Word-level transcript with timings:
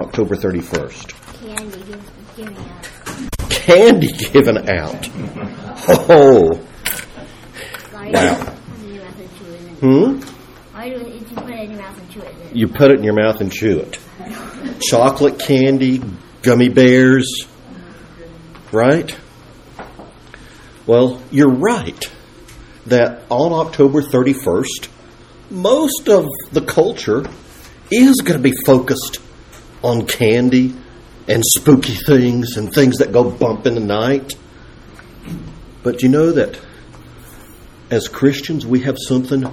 October 0.00 0.36
31st? 0.36 1.12
Candy 1.40 1.82
give, 1.82 2.36
giving 2.36 2.56
out. 2.56 3.50
Candy 3.50 4.12
given 4.12 4.70
out. 4.70 5.08
Oh, 6.08 6.64
Wow. 7.94 8.54
do 8.80 8.86
you 8.86 9.00
put 9.00 9.00
it 9.00 9.00
in 9.00 9.00
your 9.00 9.02
mouth 9.02 9.18
and 9.18 9.28
chew 9.36 9.50
it? 9.50 9.78
hmm? 9.80 11.08
You, 11.16 11.18
put 11.18 11.50
it 11.50 11.60
in 11.64 11.72
your 11.72 11.82
mouth 11.82 11.98
and 11.98 12.10
chew 12.12 12.20
it? 12.20 12.34
You 12.54 12.68
put 12.68 12.90
it 12.92 12.98
in 12.98 13.02
your 13.02 13.14
mouth 13.14 13.40
and 13.40 13.52
chew 13.52 13.78
it. 13.80 13.98
Chocolate 14.82 15.40
candy, 15.40 16.00
gummy 16.42 16.68
bears, 16.68 17.46
right? 18.70 19.16
Well, 20.86 21.20
you're 21.32 21.50
right 21.50 22.08
that 22.86 23.24
on 23.30 23.52
October 23.52 24.00
31st, 24.02 24.88
most 25.50 26.08
of 26.08 26.24
the 26.52 26.60
culture 26.62 27.24
is 27.90 28.14
going 28.22 28.36
to 28.40 28.42
be 28.42 28.54
focused 28.64 29.18
on 29.82 30.06
candy 30.06 30.74
and 31.28 31.44
spooky 31.44 31.94
things 31.94 32.56
and 32.56 32.72
things 32.72 32.98
that 32.98 33.12
go 33.12 33.30
bump 33.30 33.66
in 33.66 33.74
the 33.74 33.80
night. 33.80 34.34
But 35.82 36.02
you 36.02 36.08
know 36.08 36.32
that 36.32 36.58
as 37.90 38.08
Christians, 38.08 38.66
we 38.66 38.80
have 38.80 38.96
something 38.98 39.44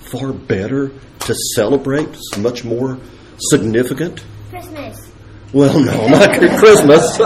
far 0.00 0.32
better 0.32 0.92
to 1.20 1.34
celebrate, 1.54 2.08
it's 2.08 2.36
much 2.36 2.64
more 2.64 2.98
significant. 3.38 4.24
Christmas. 4.50 5.12
Well, 5.52 5.78
no, 5.80 6.06
not 6.08 6.38
Christmas. 6.58 7.20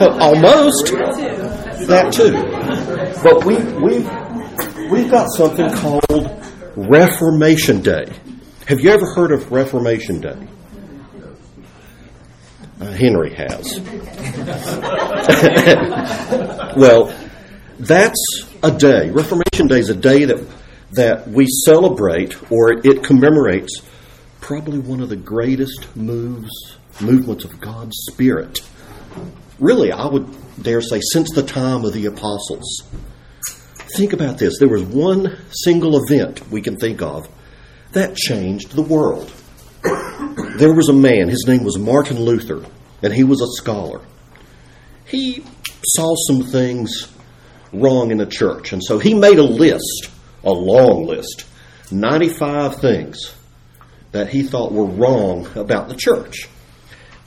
Almost. 0.00 0.86
That 1.86 2.12
too. 2.12 2.32
But 3.22 3.44
we 3.44 3.56
we've 3.82 4.90
we've 4.90 5.10
got 5.10 5.28
something 5.36 5.70
called 5.70 6.30
Reformation 6.76 7.82
Day. 7.82 8.06
Have 8.66 8.80
you 8.80 8.90
ever 8.90 9.06
heard 9.14 9.32
of 9.32 9.52
Reformation 9.52 10.20
Day? 10.20 10.48
Uh, 12.80 12.92
Henry 12.92 13.34
has. 13.34 13.80
well, 16.76 17.12
that's 17.78 18.44
a 18.62 18.70
day. 18.70 19.10
Reformation 19.10 19.66
Day 19.66 19.78
is 19.78 19.90
a 19.90 19.94
day 19.94 20.24
that 20.26 20.46
that 20.92 21.28
we 21.28 21.46
celebrate 21.64 22.36
or 22.50 22.72
it 22.72 23.02
commemorates 23.02 23.82
probably 24.40 24.78
one 24.78 25.00
of 25.00 25.08
the 25.08 25.16
greatest 25.16 25.96
moves 25.96 26.50
movements 27.00 27.44
of 27.44 27.60
God's 27.60 27.96
Spirit. 28.10 28.60
Really, 29.58 29.92
I 29.92 30.06
would 30.06 30.26
dare 30.62 30.80
say 30.80 31.00
since 31.12 31.30
the 31.34 31.42
time 31.42 31.84
of 31.84 31.92
the 31.92 32.06
apostles. 32.06 32.82
Think 33.96 34.12
about 34.12 34.38
this. 34.38 34.58
There 34.58 34.68
was 34.68 34.82
one 34.82 35.38
single 35.50 36.02
event 36.04 36.50
we 36.50 36.60
can 36.60 36.76
think 36.76 37.02
of 37.02 37.28
that 37.92 38.16
changed 38.16 38.72
the 38.72 38.82
world. 38.82 39.32
There 40.58 40.74
was 40.74 40.88
a 40.88 40.92
man, 40.92 41.28
his 41.28 41.44
name 41.46 41.64
was 41.64 41.78
Martin 41.78 42.18
Luther, 42.18 42.64
and 43.02 43.12
he 43.12 43.24
was 43.24 43.42
a 43.42 43.46
scholar. 43.60 44.00
He 45.04 45.44
saw 45.84 46.14
some 46.28 46.42
things 46.42 47.12
wrong 47.72 48.10
in 48.10 48.18
the 48.18 48.26
church, 48.26 48.72
and 48.72 48.82
so 48.82 48.98
he 48.98 49.14
made 49.14 49.38
a 49.38 49.42
list, 49.42 50.10
a 50.44 50.52
long 50.52 51.06
list, 51.06 51.44
95 51.90 52.76
things 52.76 53.34
that 54.12 54.28
he 54.28 54.42
thought 54.42 54.72
were 54.72 54.86
wrong 54.86 55.46
about 55.56 55.88
the 55.88 55.94
church. 55.94 56.48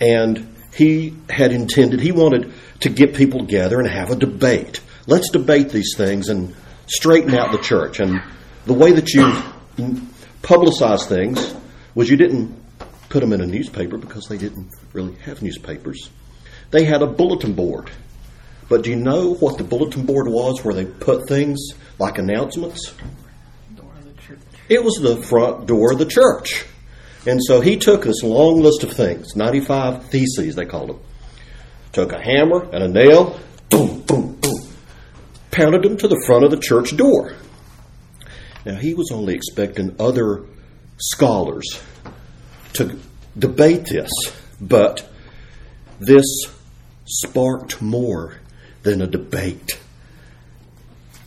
And 0.02 0.56
he 0.74 1.16
had 1.30 1.52
intended, 1.52 2.00
he 2.00 2.12
wanted 2.12 2.52
to 2.82 2.90
get 2.90 3.14
people 3.14 3.42
together 3.42 3.80
and 3.80 3.88
have 3.88 4.10
a 4.10 4.16
debate. 4.16 4.82
Let's 5.06 5.30
debate 5.30 5.70
these 5.70 5.94
things 5.96 6.30
and 6.30 6.56
straighten 6.88 7.36
out 7.36 7.52
the 7.52 7.60
church. 7.60 8.00
And 8.00 8.22
the 8.66 8.74
way 8.74 8.92
that 8.94 9.14
you 9.14 9.24
publicize 10.42 11.08
things 11.08 11.54
was 12.00 12.10
you 12.10 12.16
didn't 12.16 12.56
put 13.10 13.20
them 13.20 13.34
in 13.34 13.42
a 13.42 13.46
newspaper 13.46 13.98
because 13.98 14.26
they 14.30 14.38
didn't 14.38 14.74
really 14.94 15.14
have 15.16 15.42
newspapers. 15.42 16.10
They 16.72 16.86
had 16.86 17.02
a 17.02 17.06
bulletin 17.06 17.52
board. 17.52 17.92
But 18.70 18.84
do 18.84 18.90
you 18.90 18.96
know 18.96 19.34
what 19.34 19.58
the 19.58 19.66
bulletin 19.66 20.06
board 20.06 20.30
was 20.30 20.64
where 20.64 20.74
they 20.74 20.86
put 20.86 21.28
things 21.28 21.60
like 22.00 22.18
announcements? 22.18 22.94
It 24.70 24.82
was 24.82 24.96
the 25.02 25.22
front 25.24 25.66
door 25.66 25.92
of 25.92 26.00
the 26.00 26.06
church. 26.06 26.66
And 27.28 27.44
so 27.44 27.60
he 27.60 27.76
took 27.76 28.06
this 28.06 28.24
long 28.24 28.62
list 28.62 28.84
of 28.84 28.94
things, 28.94 29.36
95 29.36 30.06
theses, 30.06 30.56
they 30.56 30.66
called 30.66 30.92
them. 30.92 31.00
Took 31.92 32.14
a 32.14 32.24
hammer 32.24 32.64
and 32.72 32.82
a 32.82 32.88
nail, 32.88 33.38
boom, 33.70 34.04
boom, 34.04 34.36
boom, 34.36 34.70
pounded 35.52 35.84
them 35.84 35.98
to 35.98 36.08
the 36.08 36.24
front 36.26 36.46
of 36.46 36.52
the 36.52 36.60
church 36.60 36.96
door. 36.96 37.34
Now, 38.66 38.76
he 38.76 38.94
was 38.94 39.12
only 39.12 39.36
expecting 39.36 39.98
other 40.00 40.46
scholars 41.00 41.82
to 42.74 43.00
debate 43.38 43.86
this, 43.86 44.12
but 44.60 45.08
this 46.00 46.26
sparked 47.06 47.82
more 47.82 48.40
than 48.84 49.02
a 49.02 49.08
debate. 49.08 49.80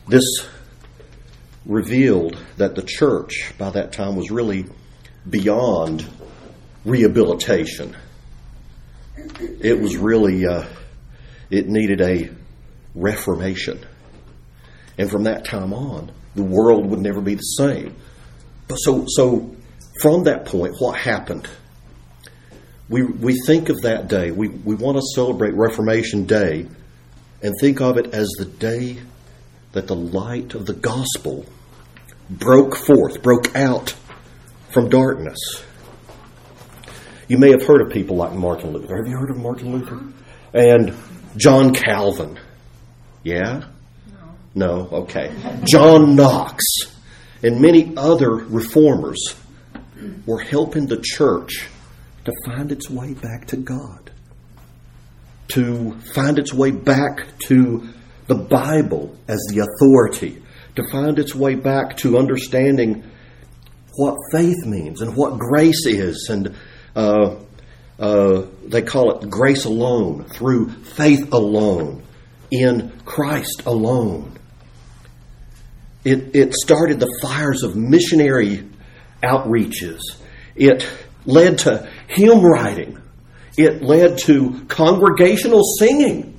This 0.08 0.24
revealed 1.64 2.36
that 2.56 2.74
the 2.74 2.82
church 2.82 3.52
by 3.58 3.70
that 3.70 3.92
time 3.92 4.16
was 4.16 4.30
really 4.30 4.66
beyond 5.28 6.06
rehabilitation. 6.84 7.96
It 9.60 9.80
was 9.80 9.96
really, 9.96 10.46
uh, 10.46 10.64
it 11.50 11.68
needed 11.68 12.00
a 12.00 12.30
reformation. 12.94 13.84
And 14.98 15.10
from 15.10 15.24
that 15.24 15.44
time 15.44 15.72
on, 15.72 16.10
the 16.34 16.42
world 16.42 16.86
would 16.86 17.00
never 17.00 17.20
be 17.20 17.34
the 17.34 17.42
same. 17.42 17.96
But 18.68 18.76
so, 18.76 19.04
so 19.06 19.54
from 20.02 20.24
that 20.24 20.44
point, 20.44 20.74
what 20.80 20.98
happened? 20.98 21.48
We, 22.88 23.04
we 23.04 23.38
think 23.46 23.68
of 23.68 23.82
that 23.82 24.08
day, 24.08 24.32
we, 24.32 24.48
we 24.48 24.74
want 24.74 24.96
to 24.98 25.02
celebrate 25.14 25.54
Reformation 25.54 26.26
Day 26.26 26.66
and 27.40 27.54
think 27.60 27.80
of 27.80 27.96
it 27.96 28.12
as 28.12 28.28
the 28.36 28.44
day 28.44 28.98
that 29.72 29.86
the 29.86 29.94
light 29.94 30.54
of 30.54 30.66
the 30.66 30.74
gospel 30.74 31.46
broke 32.28 32.76
forth, 32.76 33.22
broke 33.22 33.54
out 33.56 33.94
from 34.70 34.88
darkness. 34.88 35.38
You 37.28 37.38
may 37.38 37.50
have 37.52 37.64
heard 37.64 37.80
of 37.80 37.90
people 37.90 38.16
like 38.16 38.32
Martin 38.32 38.72
Luther. 38.72 38.96
Have 38.96 39.06
you 39.06 39.16
heard 39.16 39.30
of 39.30 39.38
Martin 39.38 39.72
Luther? 39.72 40.00
And 40.52 40.94
John 41.36 41.72
Calvin. 41.72 42.38
Yeah? 43.22 43.64
No, 44.54 44.88
okay. 44.92 45.32
John 45.64 46.14
Knox 46.14 46.64
and 47.42 47.60
many 47.60 47.94
other 47.96 48.30
reformers 48.30 49.34
were 50.26 50.40
helping 50.40 50.86
the 50.86 51.00
church 51.02 51.68
to 52.24 52.32
find 52.46 52.70
its 52.70 52.88
way 52.88 53.14
back 53.14 53.46
to 53.48 53.56
God, 53.56 54.10
to 55.48 55.92
find 56.14 56.38
its 56.38 56.52
way 56.52 56.70
back 56.70 57.26
to 57.46 57.88
the 58.26 58.34
Bible 58.34 59.16
as 59.28 59.40
the 59.50 59.60
authority, 59.60 60.42
to 60.76 60.84
find 60.90 61.18
its 61.18 61.34
way 61.34 61.54
back 61.54 61.96
to 61.98 62.18
understanding 62.18 63.04
what 63.96 64.16
faith 64.30 64.64
means 64.64 65.02
and 65.02 65.16
what 65.16 65.38
grace 65.38 65.86
is, 65.86 66.28
and 66.30 66.56
uh, 66.96 67.36
uh, 67.98 68.46
they 68.66 68.82
call 68.82 69.18
it 69.18 69.28
grace 69.28 69.64
alone, 69.64 70.24
through 70.24 70.70
faith 70.70 71.32
alone, 71.32 72.02
in 72.50 72.92
Christ 73.04 73.62
alone. 73.66 74.38
It, 76.04 76.34
it 76.34 76.54
started 76.54 77.00
the 77.00 77.18
fires 77.22 77.62
of 77.62 77.76
missionary 77.76 78.68
outreaches. 79.22 80.00
It 80.54 80.86
led 81.24 81.58
to 81.60 81.88
hymn 82.08 82.44
writing. 82.44 82.98
It 83.56 83.82
led 83.82 84.18
to 84.18 84.64
congregational 84.68 85.62
singing. 85.78 86.38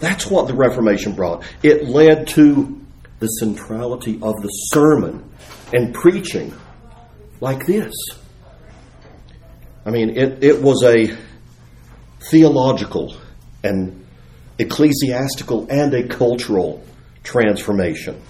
That's 0.00 0.26
what 0.26 0.48
the 0.48 0.54
Reformation 0.54 1.12
brought. 1.12 1.44
It 1.62 1.84
led 1.86 2.26
to 2.28 2.80
the 3.20 3.26
centrality 3.26 4.14
of 4.22 4.34
the 4.42 4.48
sermon 4.48 5.30
and 5.72 5.94
preaching 5.94 6.54
like 7.40 7.66
this. 7.66 7.92
I 9.84 9.90
mean, 9.90 10.16
it, 10.16 10.42
it 10.42 10.62
was 10.62 10.82
a 10.84 11.16
theological 12.30 13.16
and 13.62 14.04
ecclesiastical 14.58 15.68
and 15.70 15.94
a 15.94 16.08
cultural 16.08 16.84
transformation. 17.22 18.20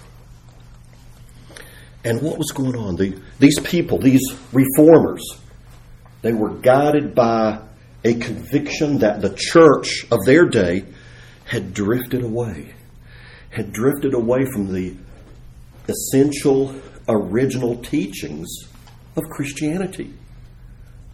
And 2.04 2.22
what 2.22 2.38
was 2.38 2.50
going 2.52 2.76
on? 2.76 2.96
The, 2.96 3.20
these 3.38 3.58
people, 3.60 3.98
these 3.98 4.22
reformers, 4.52 5.22
they 6.22 6.32
were 6.32 6.54
guided 6.54 7.14
by 7.14 7.60
a 8.04 8.14
conviction 8.14 8.98
that 8.98 9.20
the 9.20 9.34
church 9.36 10.06
of 10.10 10.24
their 10.24 10.46
day 10.46 10.84
had 11.44 11.74
drifted 11.74 12.22
away, 12.22 12.74
had 13.50 13.72
drifted 13.72 14.14
away 14.14 14.44
from 14.52 14.72
the 14.72 14.94
essential 15.88 16.74
original 17.08 17.76
teachings 17.76 18.48
of 19.16 19.24
Christianity, 19.30 20.12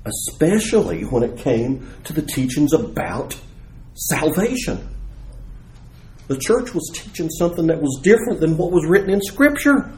especially 0.05 1.03
when 1.03 1.23
it 1.23 1.39
came 1.39 1.89
to 2.05 2.13
the 2.13 2.23
teachings 2.23 2.73
about 2.73 3.39
salvation. 3.95 4.89
The 6.27 6.39
church 6.39 6.75
was 6.75 6.91
teaching 6.93 7.31
something 7.31 7.67
that 7.69 7.81
was 7.81 8.01
different 8.03 8.41
than 8.41 8.57
what 8.57 8.73
was 8.73 8.87
written 8.87 9.11
in 9.11 9.21
Scripture. 9.23 9.91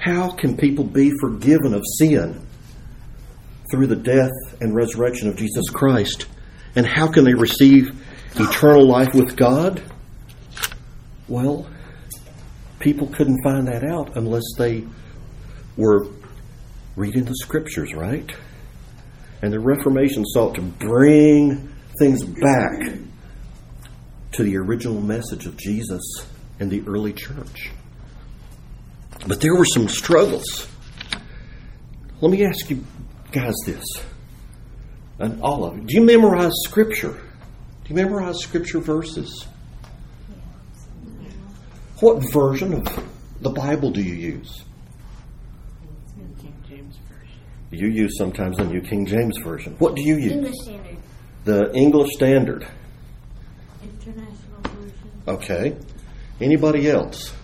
How 0.00 0.30
can 0.30 0.56
people 0.56 0.84
be 0.84 1.12
forgiven 1.20 1.74
of 1.74 1.82
sin 1.98 2.46
through 3.70 3.86
the 3.86 3.96
death 3.96 4.60
and 4.60 4.74
resurrection 4.74 5.28
of 5.28 5.36
Jesus 5.36 5.70
Christ. 5.70 6.26
And 6.74 6.86
how 6.86 7.08
can 7.08 7.24
they 7.24 7.34
receive 7.34 7.90
eternal 8.34 8.86
life 8.86 9.14
with 9.14 9.36
God? 9.36 9.82
Well, 11.28 11.68
people 12.80 13.06
couldn't 13.08 13.42
find 13.44 13.68
that 13.68 13.84
out 13.84 14.16
unless 14.16 14.44
they 14.58 14.84
were 15.76 16.08
reading 16.96 17.24
the 17.24 17.34
scriptures, 17.36 17.94
right? 17.94 18.30
And 19.42 19.52
the 19.52 19.60
Reformation 19.60 20.24
sought 20.26 20.56
to 20.56 20.62
bring 20.62 21.72
things 21.98 22.24
back 22.24 22.98
to 24.32 24.42
the 24.42 24.56
original 24.56 25.00
message 25.00 25.46
of 25.46 25.56
Jesus 25.56 26.02
and 26.58 26.70
the 26.70 26.82
early 26.86 27.12
church. 27.12 27.70
But 29.26 29.40
there 29.40 29.54
were 29.54 29.64
some 29.64 29.88
struggles. 29.88 30.66
Let 32.20 32.30
me 32.30 32.44
ask 32.44 32.68
you 32.70 32.84
guys 33.32 33.54
this, 33.64 33.84
and 35.18 35.40
all 35.42 35.64
of 35.64 35.76
you. 35.76 35.82
Do 35.84 35.94
you 35.94 36.02
memorize 36.02 36.52
scripture? 36.64 37.12
Do 37.12 37.88
you 37.88 37.94
memorize 37.94 38.38
scripture 38.40 38.80
verses? 38.80 39.46
What 42.00 42.22
version 42.32 42.74
of 42.74 43.04
the 43.40 43.50
Bible 43.50 43.90
do 43.90 44.02
you 44.02 44.14
use? 44.14 44.64
King 46.40 46.54
James 46.68 46.96
Version. 47.08 47.38
You 47.70 47.88
use 47.88 48.16
sometimes 48.16 48.56
the 48.56 48.64
New 48.64 48.80
King 48.80 49.06
James 49.06 49.36
Version. 49.38 49.74
What 49.78 49.96
do 49.96 50.02
you 50.02 50.16
use? 50.16 50.32
English 50.32 50.54
Standard. 50.62 50.96
The 51.44 51.72
English 51.74 52.10
Standard. 52.14 52.66
International 53.82 54.60
Version. 54.62 55.10
Okay. 55.28 55.76
Anybody 56.40 56.90
else? 56.90 57.34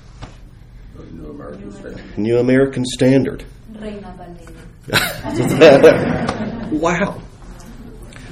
New 1.12 1.30
American 1.30 1.72
Standard. 1.72 2.02
New 2.16 2.38
American 2.38 2.84
Standard. 2.84 3.44
Wow. 6.72 7.22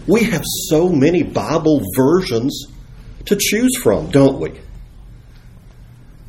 We 0.06 0.24
have 0.24 0.42
so 0.68 0.88
many 0.88 1.22
Bible 1.22 1.80
versions 1.96 2.66
to 3.26 3.36
choose 3.36 3.76
from, 3.76 4.10
don't 4.10 4.40
we? 4.40 4.60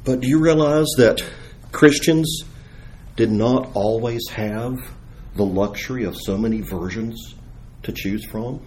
But 0.04 0.22
do 0.22 0.28
you 0.28 0.40
realize 0.40 0.88
that 0.98 1.24
Christians 1.72 2.44
did 3.16 3.32
not 3.32 3.72
always 3.74 4.22
have 4.30 4.78
the 5.36 5.44
luxury 5.44 6.06
of 6.06 6.16
so 6.16 6.38
many 6.38 6.62
versions 6.62 7.36
to 7.84 7.92
choose 7.92 8.24
from? 8.26 8.62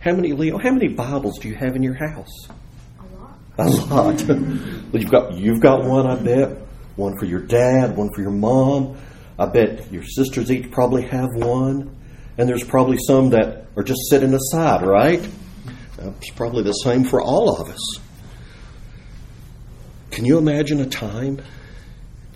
How 0.00 0.12
many, 0.12 0.32
Leo, 0.32 0.58
how 0.58 0.72
many 0.72 0.88
Bibles 0.88 1.38
do 1.38 1.48
you 1.48 1.54
have 1.54 1.76
in 1.76 1.82
your 1.82 1.94
house? 1.94 2.48
A 3.60 3.68
lot. 3.68 4.20
You've 4.92 5.10
got 5.10 5.34
you've 5.34 5.60
got 5.60 5.84
one, 5.84 6.06
I 6.06 6.16
bet. 6.16 6.56
One 6.96 7.16
for 7.18 7.26
your 7.26 7.40
dad, 7.40 7.96
one 7.96 8.10
for 8.14 8.22
your 8.22 8.32
mom. 8.32 8.96
I 9.38 9.46
bet 9.46 9.92
your 9.92 10.02
sisters 10.02 10.50
each 10.50 10.70
probably 10.70 11.02
have 11.02 11.28
one, 11.34 11.94
and 12.36 12.48
there's 12.48 12.64
probably 12.64 12.98
some 13.06 13.30
that 13.30 13.66
are 13.76 13.82
just 13.82 14.00
sitting 14.10 14.34
aside, 14.34 14.84
right? 14.84 15.26
It's 15.98 16.30
probably 16.30 16.62
the 16.62 16.72
same 16.72 17.04
for 17.04 17.20
all 17.22 17.60
of 17.60 17.68
us. 17.68 18.00
Can 20.10 20.24
you 20.24 20.38
imagine 20.38 20.80
a 20.80 20.86
time 20.86 21.40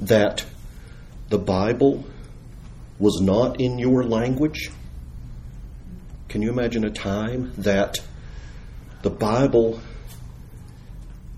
that 0.00 0.44
the 1.30 1.38
Bible 1.38 2.04
was 2.98 3.20
not 3.20 3.60
in 3.60 3.78
your 3.78 4.04
language? 4.04 4.70
Can 6.28 6.42
you 6.42 6.50
imagine 6.50 6.84
a 6.84 6.90
time 6.90 7.52
that 7.58 8.00
the 9.02 9.10
Bible 9.10 9.80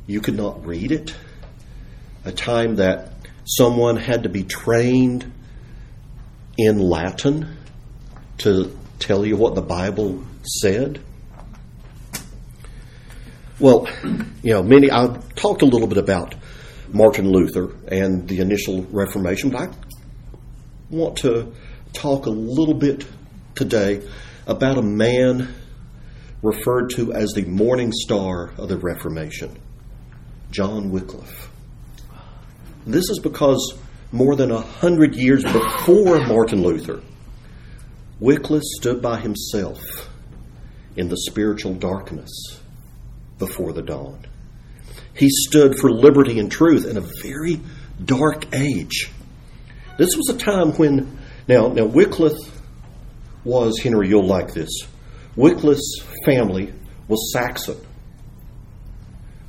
you 0.07 0.21
could 0.21 0.37
not 0.37 0.65
read 0.67 0.93
it. 0.93 1.15
A 2.25 2.33
time 2.33 2.77
that 2.77 3.13
someone 3.45 3.97
had 3.97 4.25
to 4.25 4.29
be 4.29 4.43
trained 4.43 5.33
in 6.59 6.79
Latin 6.79 7.57
to 8.39 8.77
tell 8.99 9.25
you 9.25 9.37
what 9.37 9.55
the 9.55 9.63
Bible 9.63 10.25
said. 10.43 11.01
Well, 13.59 13.89
you 14.43 14.53
know, 14.53 14.63
many, 14.63 14.91
I've 14.91 15.35
talked 15.35 15.63
a 15.63 15.67
little 15.67 15.87
bit 15.87 15.99
about 15.99 16.35
Martin 16.93 17.31
Luther 17.31 17.75
and 17.89 18.29
the 18.29 18.41
initial 18.41 18.83
Reformation, 18.85 19.51
but 19.51 19.63
I 19.63 19.75
want 20.91 21.17
to 21.19 21.53
talk 21.93 22.27
a 22.27 22.31
little 22.31 22.75
bit 22.75 23.07
today 23.55 24.07
about 24.47 24.79
a 24.79 24.83
man 24.83 25.55
referred 26.43 26.91
to 26.91 27.13
as 27.13 27.31
the 27.31 27.45
morning 27.45 27.91
star 27.93 28.53
of 28.59 28.69
the 28.69 28.77
Reformation. 28.77 29.59
John 30.57 30.91
Wycliffe. 30.91 31.51
This 32.87 33.11
is 33.11 33.19
because 33.19 33.75
more 34.11 34.37
than 34.37 34.51
a 34.51 34.63
hundred 34.63 35.15
years 35.15 35.45
before 35.45 36.27
Martin 36.27 36.63
Luther, 36.63 37.03
Wycliffe 38.21 38.63
stood 38.79 39.03
by 39.03 39.21
himself 39.21 39.83
in 40.97 41.11
the 41.11 41.17
spiritual 41.19 41.75
darkness 41.75 42.31
before 43.39 43.75
the 43.75 43.83
dawn. 43.83 44.25
He 45.15 45.29
stood 45.29 45.79
for 45.79 45.91
liberty 45.91 46.39
and 46.39 46.51
truth 46.51 46.87
in 46.87 46.97
a 46.97 47.05
very 47.23 47.61
dark 48.03 48.47
age. 48.55 49.11
This 49.99 50.17
was 50.17 50.31
a 50.31 50.39
time 50.39 50.73
when, 50.73 51.19
now, 51.47 51.69
now 51.69 51.85
Wycliffe 51.85 52.63
was, 53.45 53.79
Henry, 53.79 54.09
you'll 54.09 54.27
like 54.27 54.55
this. 54.55 54.71
Wycliffe's 55.37 56.03
family 56.25 56.73
was 57.09 57.31
Saxon. 57.31 57.77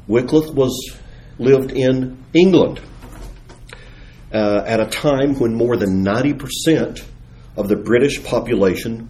Wycliffe 0.07 0.53
was 0.53 0.97
lived 1.37 1.71
in 1.71 2.23
England 2.33 2.81
uh, 4.33 4.63
at 4.65 4.79
a 4.79 4.85
time 4.85 5.37
when 5.39 5.53
more 5.53 5.77
than 5.77 6.03
90% 6.03 7.03
of 7.55 7.67
the 7.67 7.75
British 7.75 8.23
population 8.23 9.09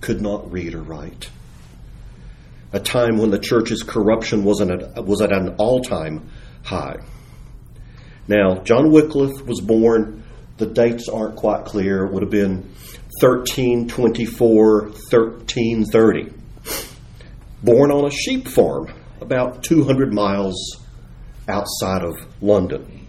could 0.00 0.20
not 0.20 0.50
read 0.52 0.74
or 0.74 0.82
write. 0.82 1.28
A 2.72 2.80
time 2.80 3.16
when 3.18 3.30
the 3.30 3.38
church's 3.38 3.82
corruption 3.82 4.44
was, 4.44 4.60
at, 4.60 5.04
was 5.04 5.22
at 5.22 5.32
an 5.32 5.56
all 5.58 5.80
time 5.80 6.28
high. 6.62 6.98
Now, 8.28 8.60
John 8.62 8.90
Wycliffe 8.92 9.44
was 9.46 9.60
born, 9.60 10.22
the 10.58 10.66
dates 10.66 11.08
aren't 11.08 11.36
quite 11.36 11.64
clear, 11.64 12.04
it 12.04 12.12
would 12.12 12.22
have 12.22 12.30
been 12.30 12.74
1324, 13.20 14.80
1330. 14.82 16.32
Born 17.62 17.90
on 17.90 18.04
a 18.06 18.10
sheep 18.10 18.46
farm 18.46 18.92
about 19.20 19.62
200 19.62 20.12
miles 20.12 20.76
outside 21.48 22.02
of 22.02 22.16
London. 22.42 23.06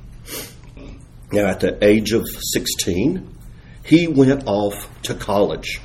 Now, 1.32 1.48
at 1.48 1.60
the 1.60 1.84
age 1.84 2.12
of 2.14 2.26
16, 2.28 3.38
he 3.84 4.08
went 4.08 4.44
off 4.48 4.90
to 5.04 5.14
college. 5.14 5.80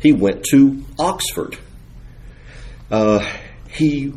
He 0.00 0.12
went 0.12 0.44
to 0.50 0.84
Oxford. 0.98 1.58
Uh, 2.90 3.26
he 3.68 4.12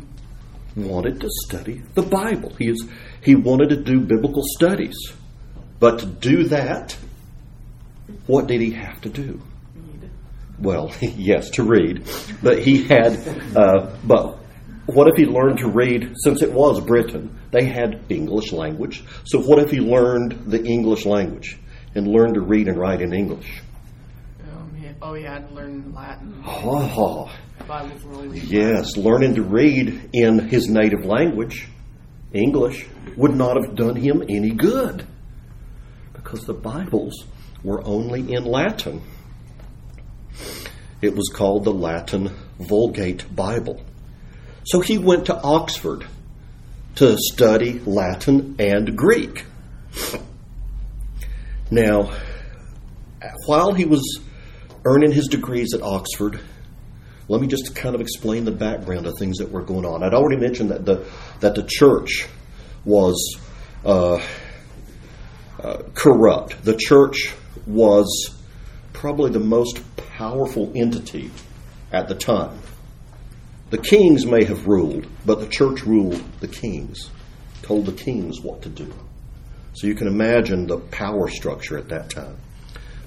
wanted 0.76 1.20
to 1.20 1.28
study 1.46 1.82
the 1.94 2.02
Bible. 2.02 2.54
He, 2.58 2.68
is, 2.68 2.86
he 3.22 3.34
wanted 3.34 3.70
to 3.70 3.76
do 3.76 4.00
biblical 4.00 4.42
studies. 4.44 4.96
But 5.78 6.00
to 6.00 6.06
do 6.06 6.44
that, 6.44 6.96
what 8.26 8.46
did 8.46 8.60
he 8.60 8.72
have 8.72 9.00
to 9.02 9.08
do? 9.08 9.40
Well, 10.58 10.92
yes, 11.00 11.50
to 11.50 11.62
read. 11.62 12.06
But 12.42 12.60
he 12.60 12.84
had, 12.84 13.16
uh, 13.56 13.96
but 14.04 14.38
what 14.86 15.08
if 15.08 15.16
he 15.16 15.24
learned 15.24 15.58
to 15.58 15.68
read, 15.68 16.14
since 16.22 16.42
it 16.42 16.52
was 16.52 16.80
Britain, 16.80 17.38
they 17.50 17.64
had 17.64 18.04
English 18.08 18.52
language. 18.52 19.02
So 19.24 19.40
what 19.40 19.58
if 19.58 19.70
he 19.70 19.80
learned 19.80 20.44
the 20.46 20.62
English 20.62 21.06
language 21.06 21.58
and 21.94 22.06
learned 22.06 22.34
to 22.34 22.40
read 22.40 22.68
and 22.68 22.78
write 22.78 23.00
in 23.00 23.14
English? 23.14 23.62
Um, 24.42 24.76
oh, 25.00 25.14
he 25.14 25.24
had 25.24 25.48
to 25.48 25.54
learn 25.54 25.92
Latin. 25.94 26.42
Oh, 26.46 27.34
Bible's 27.66 28.04
really 28.04 28.40
yes, 28.40 28.96
learning 28.96 29.36
to 29.36 29.42
read 29.42 30.10
in 30.12 30.48
his 30.48 30.68
native 30.68 31.06
language, 31.06 31.68
English, 32.32 32.86
would 33.16 33.34
not 33.34 33.56
have 33.56 33.74
done 33.74 33.96
him 33.96 34.22
any 34.28 34.50
good 34.50 35.06
because 36.12 36.44
the 36.44 36.54
Bibles 36.54 37.24
were 37.62 37.82
only 37.86 38.32
in 38.32 38.44
Latin. 38.44 39.00
It 41.00 41.14
was 41.14 41.30
called 41.34 41.64
the 41.64 41.72
Latin 41.72 42.30
Vulgate 42.58 43.34
Bible. 43.34 43.80
So 44.64 44.80
he 44.80 44.98
went 44.98 45.26
to 45.26 45.40
Oxford 45.40 46.06
to 46.96 47.16
study 47.18 47.80
Latin 47.80 48.56
and 48.58 48.96
Greek. 48.96 49.44
Now, 51.70 52.12
while 53.46 53.72
he 53.72 53.84
was 53.84 54.20
earning 54.84 55.12
his 55.12 55.28
degrees 55.28 55.74
at 55.74 55.82
Oxford, 55.82 56.40
let 57.28 57.40
me 57.40 57.46
just 57.46 57.74
kind 57.74 57.94
of 57.94 58.00
explain 58.00 58.44
the 58.44 58.52
background 58.52 59.06
of 59.06 59.14
things 59.18 59.38
that 59.38 59.50
were 59.50 59.62
going 59.62 59.84
on. 59.84 60.02
I'd 60.02 60.14
already 60.14 60.40
mentioned 60.40 60.70
that 60.70 60.84
the 60.84 61.06
that 61.40 61.54
the 61.54 61.64
church 61.66 62.28
was 62.84 63.38
uh, 63.84 64.20
uh, 65.62 65.82
corrupt. 65.94 66.62
The 66.64 66.76
church 66.76 67.32
was 67.66 68.34
probably 68.92 69.30
the 69.30 69.40
most 69.40 69.80
powerful 69.96 70.70
entity 70.74 71.30
at 71.92 72.08
the 72.08 72.14
time. 72.14 72.58
The 73.74 73.82
kings 73.82 74.24
may 74.24 74.44
have 74.44 74.68
ruled, 74.68 75.04
but 75.26 75.40
the 75.40 75.48
church 75.48 75.82
ruled 75.82 76.22
the 76.38 76.46
kings, 76.46 77.10
told 77.62 77.86
the 77.86 77.92
kings 77.92 78.40
what 78.40 78.62
to 78.62 78.68
do. 78.68 78.94
So 79.72 79.88
you 79.88 79.96
can 79.96 80.06
imagine 80.06 80.68
the 80.68 80.78
power 80.78 81.26
structure 81.28 81.76
at 81.76 81.88
that 81.88 82.08
time. 82.08 82.36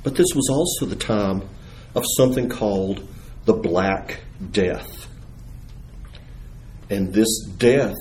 But 0.04 0.16
this 0.16 0.28
was 0.36 0.50
also 0.50 0.86
the 0.86 1.02
time 1.02 1.48
of 1.96 2.04
something 2.18 2.50
called 2.50 3.08
the 3.46 3.54
Black 3.54 4.20
Death. 4.52 5.08
And 6.90 7.14
this 7.14 7.46
death 7.58 7.96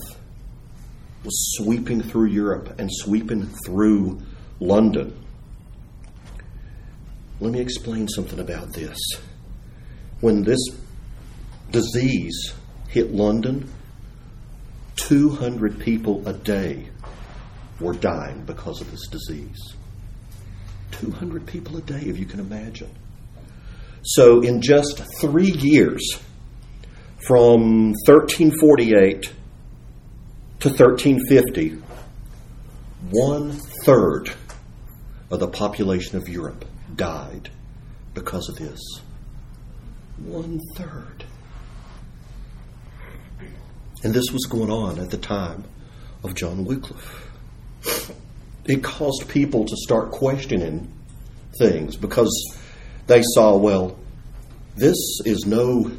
was 1.23 1.57
sweeping 1.57 2.03
through 2.03 2.31
Europe 2.31 2.81
and 2.81 2.91
sweeping 2.93 3.47
through 3.65 4.23
London. 4.59 5.17
Let 7.39 7.53
me 7.53 7.61
explain 7.61 8.09
something 8.09 8.41
about 8.41 8.73
this. 8.73 8.99
When 10.21 10.43
this 10.43 10.59
disease 11.71 12.55
hit 12.89 13.13
London, 13.13 13.71
200 14.97 15.79
people 15.79 16.27
a 16.27 16.33
day 16.33 16.89
were 17.81 17.93
dying 17.93 18.45
because 18.45 18.81
of 18.81 18.91
this 18.91 19.07
disease. 19.09 19.75
200 20.93 21.47
people 21.47 21.77
a 21.77 21.83
day, 21.83 22.01
if 22.01 22.19
you 22.19 22.27
can 22.27 22.41
imagine. 22.41 22.91
So, 24.03 24.41
in 24.41 24.63
just 24.63 25.03
three 25.21 25.51
years, 25.51 26.19
from 27.27 27.93
1348 28.07 29.23
to 30.61 30.69
1350, 30.69 31.83
one 33.11 33.53
third 33.85 34.33
of 35.31 35.41
the 35.41 35.49
population 35.49 36.17
of 36.17 36.29
Europe 36.29 36.65
died 36.95 37.51
because 38.15 38.49
of 38.49 38.57
this. 38.57 38.81
One 40.19 40.61
third. 40.75 41.16
And 44.07 44.15
this 44.15 44.31
was 44.33 44.45
going 44.45 44.71
on 44.71 45.01
at 45.01 45.11
the 45.11 45.17
time 45.17 45.65
of 46.23 46.37
John 46.37 46.65
Wycliffe. 46.65 47.29
It 48.65 48.85
caused 48.85 49.29
people 49.29 49.65
to 49.65 49.77
start 49.79 50.13
questioning 50.13 50.93
things 51.59 51.97
because 51.97 52.31
they 53.09 53.25
saw, 53.35 53.57
well, 53.57 53.99
this 54.77 54.95
is 55.25 55.45
no 55.45 55.91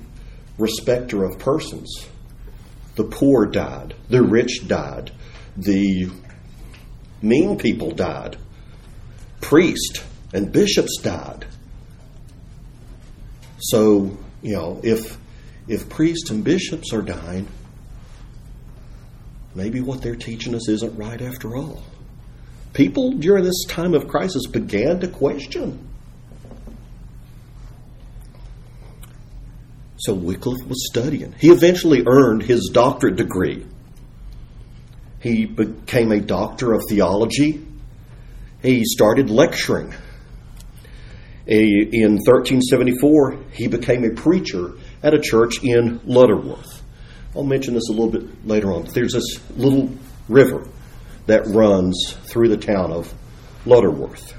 respecter 0.57 1.25
of 1.25 1.37
persons. 1.37 2.07
The 2.95 3.03
poor 3.03 3.45
died, 3.45 3.93
the 4.07 4.23
rich 4.23 4.65
died, 4.69 5.11
the 5.57 6.09
mean 7.21 7.57
people 7.57 7.91
died, 7.91 8.37
priests 9.41 10.01
and 10.33 10.49
bishops 10.53 11.01
died. 11.01 11.45
So, 13.59 14.17
you 14.41 14.53
know, 14.53 14.79
if 14.81 15.17
if 15.67 15.89
priests 15.89 16.29
and 16.29 16.45
bishops 16.45 16.93
are 16.93 17.01
dying, 17.01 17.49
maybe 19.57 19.81
what 19.81 20.01
they're 20.01 20.15
teaching 20.15 20.53
us 20.55 20.69
isn't 20.69 20.95
right 20.97 21.21
after 21.21 21.57
all. 21.57 21.83
People 22.73 23.13
during 23.13 23.43
this 23.43 23.65
time 23.67 23.95
of 23.95 24.07
crisis 24.07 24.45
began 24.45 24.99
to 24.99 25.07
question. 25.07 25.89
So 29.97 30.13
Wycliffe 30.13 30.65
was 30.67 30.87
studying. 30.87 31.33
He 31.39 31.49
eventually 31.49 32.03
earned 32.05 32.43
his 32.43 32.69
doctorate 32.71 33.15
degree. 33.15 33.65
He 35.19 35.45
became 35.45 36.11
a 36.11 36.21
doctor 36.21 36.73
of 36.73 36.83
theology. 36.87 37.65
He 38.61 38.85
started 38.85 39.31
lecturing. 39.31 39.93
In 41.47 42.19
1374, 42.25 43.37
he 43.53 43.67
became 43.67 44.03
a 44.03 44.11
preacher 44.11 44.73
at 45.01 45.15
a 45.15 45.19
church 45.19 45.63
in 45.63 45.99
Lutterworth. 46.05 46.76
I'll 47.37 47.43
mention 47.43 47.75
this 47.75 47.87
a 47.89 47.91
little 47.91 48.09
bit 48.09 48.47
later 48.47 48.71
on. 48.73 48.85
There's 48.85 49.13
this 49.13 49.39
little 49.55 49.91
river 50.27 50.67
that 51.27 51.45
runs 51.45 52.17
through 52.23 52.49
the 52.49 52.57
town 52.57 52.91
of 52.91 53.13
Lutterworth. 53.65 54.33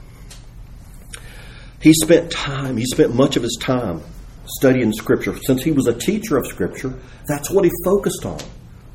He 1.80 1.92
spent 1.92 2.32
time, 2.32 2.76
he 2.76 2.84
spent 2.86 3.14
much 3.14 3.36
of 3.36 3.44
his 3.44 3.56
time 3.60 4.02
studying 4.46 4.92
Scripture. 4.92 5.36
Since 5.36 5.62
he 5.62 5.70
was 5.70 5.86
a 5.86 5.92
teacher 5.94 6.36
of 6.36 6.48
Scripture, 6.48 6.98
that's 7.28 7.50
what 7.52 7.64
he 7.64 7.70
focused 7.84 8.26
on, 8.26 8.40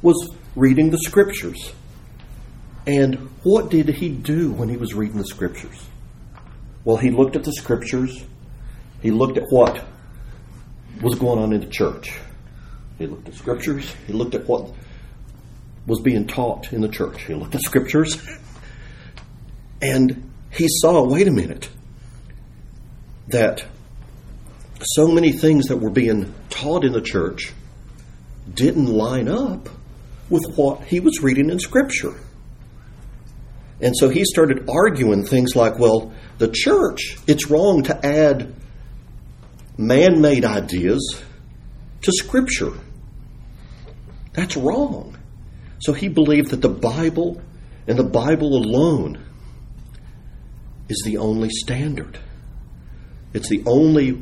was 0.01 0.35
reading 0.57 0.89
the 0.89 0.97
Scriptures. 0.97 1.71
And 2.85 3.29
what 3.43 3.69
did 3.69 3.87
he 3.87 4.09
do 4.09 4.51
when 4.51 4.67
he 4.67 4.75
was 4.75 4.93
reading 4.93 5.17
the 5.17 5.25
Scriptures? 5.25 5.85
Well, 6.83 6.97
he 6.97 7.09
looked 7.09 7.37
at 7.37 7.45
the 7.45 7.53
Scriptures. 7.53 8.21
He 9.01 9.11
looked 9.11 9.37
at 9.37 9.45
what 9.49 9.81
was 11.01 11.15
going 11.15 11.39
on 11.39 11.53
in 11.53 11.61
the 11.61 11.67
church. 11.67 12.19
He 13.03 13.07
looked 13.07 13.27
at 13.27 13.33
Scriptures. 13.33 13.93
He 14.07 14.13
looked 14.13 14.33
at 14.33 14.47
what 14.47 14.71
was 15.85 15.99
being 15.99 16.25
taught 16.25 16.71
in 16.71 16.79
the 16.79 16.87
church. 16.87 17.23
He 17.23 17.33
looked 17.33 17.53
at 17.53 17.59
Scriptures. 17.59 18.17
And 19.81 20.31
he 20.49 20.67
saw, 20.69 21.05
wait 21.05 21.27
a 21.27 21.31
minute, 21.31 21.69
that 23.27 23.65
so 24.81 25.07
many 25.07 25.33
things 25.33 25.65
that 25.67 25.75
were 25.75 25.89
being 25.89 26.33
taught 26.49 26.85
in 26.85 26.93
the 26.93 27.01
church 27.01 27.51
didn't 28.53 28.85
line 28.85 29.27
up 29.27 29.67
with 30.29 30.43
what 30.55 30.83
he 30.85 31.01
was 31.01 31.21
reading 31.21 31.49
in 31.49 31.59
Scripture. 31.59 32.17
And 33.81 33.93
so 33.97 34.07
he 34.07 34.23
started 34.23 34.69
arguing 34.69 35.25
things 35.25 35.57
like, 35.57 35.77
well, 35.77 36.13
the 36.37 36.47
church, 36.47 37.17
it's 37.27 37.49
wrong 37.49 37.83
to 37.83 38.05
add 38.05 38.55
man 39.77 40.21
made 40.21 40.45
ideas 40.45 41.21
to 42.03 42.11
Scripture. 42.13 42.71
That's 44.33 44.57
wrong. 44.57 45.17
So 45.79 45.93
he 45.93 46.07
believed 46.07 46.49
that 46.51 46.61
the 46.61 46.69
Bible 46.69 47.41
and 47.87 47.97
the 47.97 48.03
Bible 48.03 48.55
alone 48.55 49.23
is 50.89 51.01
the 51.05 51.17
only 51.17 51.49
standard. 51.49 52.19
It's 53.33 53.49
the 53.49 53.63
only 53.65 54.21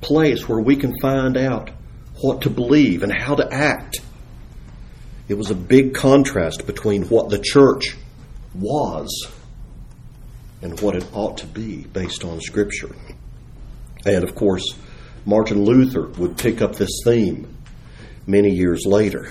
place 0.00 0.48
where 0.48 0.60
we 0.60 0.76
can 0.76 0.94
find 1.00 1.36
out 1.36 1.70
what 2.20 2.42
to 2.42 2.50
believe 2.50 3.02
and 3.02 3.12
how 3.12 3.34
to 3.36 3.52
act. 3.52 4.00
It 5.28 5.34
was 5.34 5.50
a 5.50 5.54
big 5.54 5.94
contrast 5.94 6.66
between 6.66 7.04
what 7.04 7.30
the 7.30 7.38
church 7.38 7.96
was 8.54 9.28
and 10.62 10.78
what 10.80 10.96
it 10.96 11.06
ought 11.12 11.38
to 11.38 11.46
be 11.46 11.84
based 11.84 12.24
on 12.24 12.40
Scripture. 12.40 12.94
And 14.04 14.24
of 14.24 14.34
course, 14.34 14.64
Martin 15.24 15.64
Luther 15.64 16.08
would 16.18 16.38
pick 16.38 16.62
up 16.62 16.76
this 16.76 17.02
theme 17.04 17.57
many 18.28 18.50
years 18.50 18.84
later. 18.86 19.28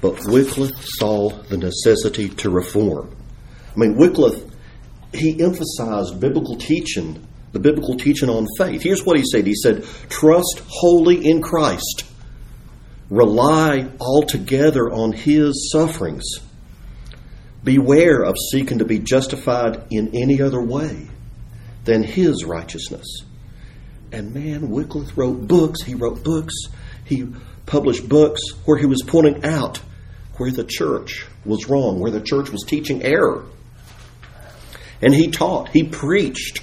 But 0.00 0.24
Wycliffe 0.26 0.76
saw 0.98 1.28
the 1.28 1.58
necessity 1.58 2.28
to 2.28 2.50
reform. 2.50 3.14
I 3.74 3.78
mean, 3.78 3.96
Wycliffe, 3.96 4.42
he 5.12 5.42
emphasized 5.42 6.20
biblical 6.20 6.56
teaching, 6.56 7.26
the 7.52 7.58
biblical 7.58 7.96
teaching 7.96 8.30
on 8.30 8.46
faith. 8.56 8.82
Here's 8.82 9.04
what 9.04 9.18
he 9.18 9.24
said 9.30 9.46
He 9.46 9.54
said, 9.54 9.84
Trust 10.08 10.62
wholly 10.68 11.26
in 11.28 11.42
Christ, 11.42 12.04
rely 13.10 13.88
altogether 14.00 14.90
on 14.90 15.12
his 15.12 15.70
sufferings. 15.72 16.24
Beware 17.64 18.22
of 18.22 18.36
seeking 18.52 18.78
to 18.78 18.84
be 18.84 19.00
justified 19.00 19.82
in 19.90 20.14
any 20.14 20.40
other 20.40 20.62
way 20.62 21.08
than 21.84 22.04
his 22.04 22.44
righteousness. 22.44 23.06
And 24.12 24.32
man, 24.32 24.70
Wycliffe 24.70 25.16
wrote 25.16 25.48
books. 25.48 25.82
He 25.82 25.94
wrote 25.94 26.22
books. 26.22 26.54
He 27.04 27.26
published 27.66 28.08
books 28.08 28.40
where 28.64 28.78
he 28.78 28.86
was 28.86 29.02
pointing 29.06 29.44
out 29.44 29.80
where 30.36 30.50
the 30.50 30.64
church 30.64 31.26
was 31.44 31.68
wrong, 31.68 32.00
where 32.00 32.10
the 32.10 32.20
church 32.20 32.50
was 32.50 32.62
teaching 32.66 33.02
error. 33.02 33.44
And 35.02 35.14
he 35.14 35.30
taught, 35.30 35.70
he 35.70 35.84
preached. 35.84 36.62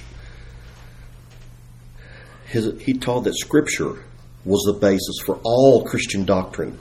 His, 2.46 2.80
he 2.80 2.94
taught 2.94 3.24
that 3.24 3.36
Scripture 3.36 4.04
was 4.44 4.62
the 4.66 4.78
basis 4.80 5.18
for 5.24 5.40
all 5.44 5.84
Christian 5.84 6.24
doctrine, 6.24 6.78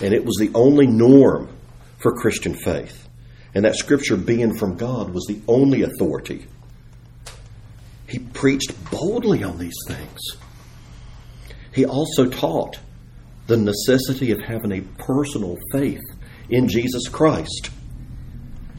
and 0.00 0.12
it 0.12 0.24
was 0.24 0.36
the 0.38 0.50
only 0.54 0.86
norm 0.86 1.48
for 1.98 2.12
Christian 2.12 2.54
faith. 2.54 3.08
And 3.54 3.64
that 3.64 3.76
Scripture, 3.76 4.16
being 4.16 4.56
from 4.56 4.76
God, 4.76 5.10
was 5.10 5.24
the 5.26 5.40
only 5.48 5.82
authority. 5.82 6.46
He 8.06 8.18
preached 8.18 8.72
boldly 8.90 9.42
on 9.42 9.58
these 9.58 9.76
things. 9.88 10.20
He 11.72 11.84
also 11.84 12.28
taught 12.28 12.78
the 13.46 13.56
necessity 13.56 14.32
of 14.32 14.40
having 14.40 14.72
a 14.72 14.80
personal 14.80 15.56
faith 15.72 16.02
in 16.50 16.68
Jesus 16.68 17.08
Christ. 17.08 17.70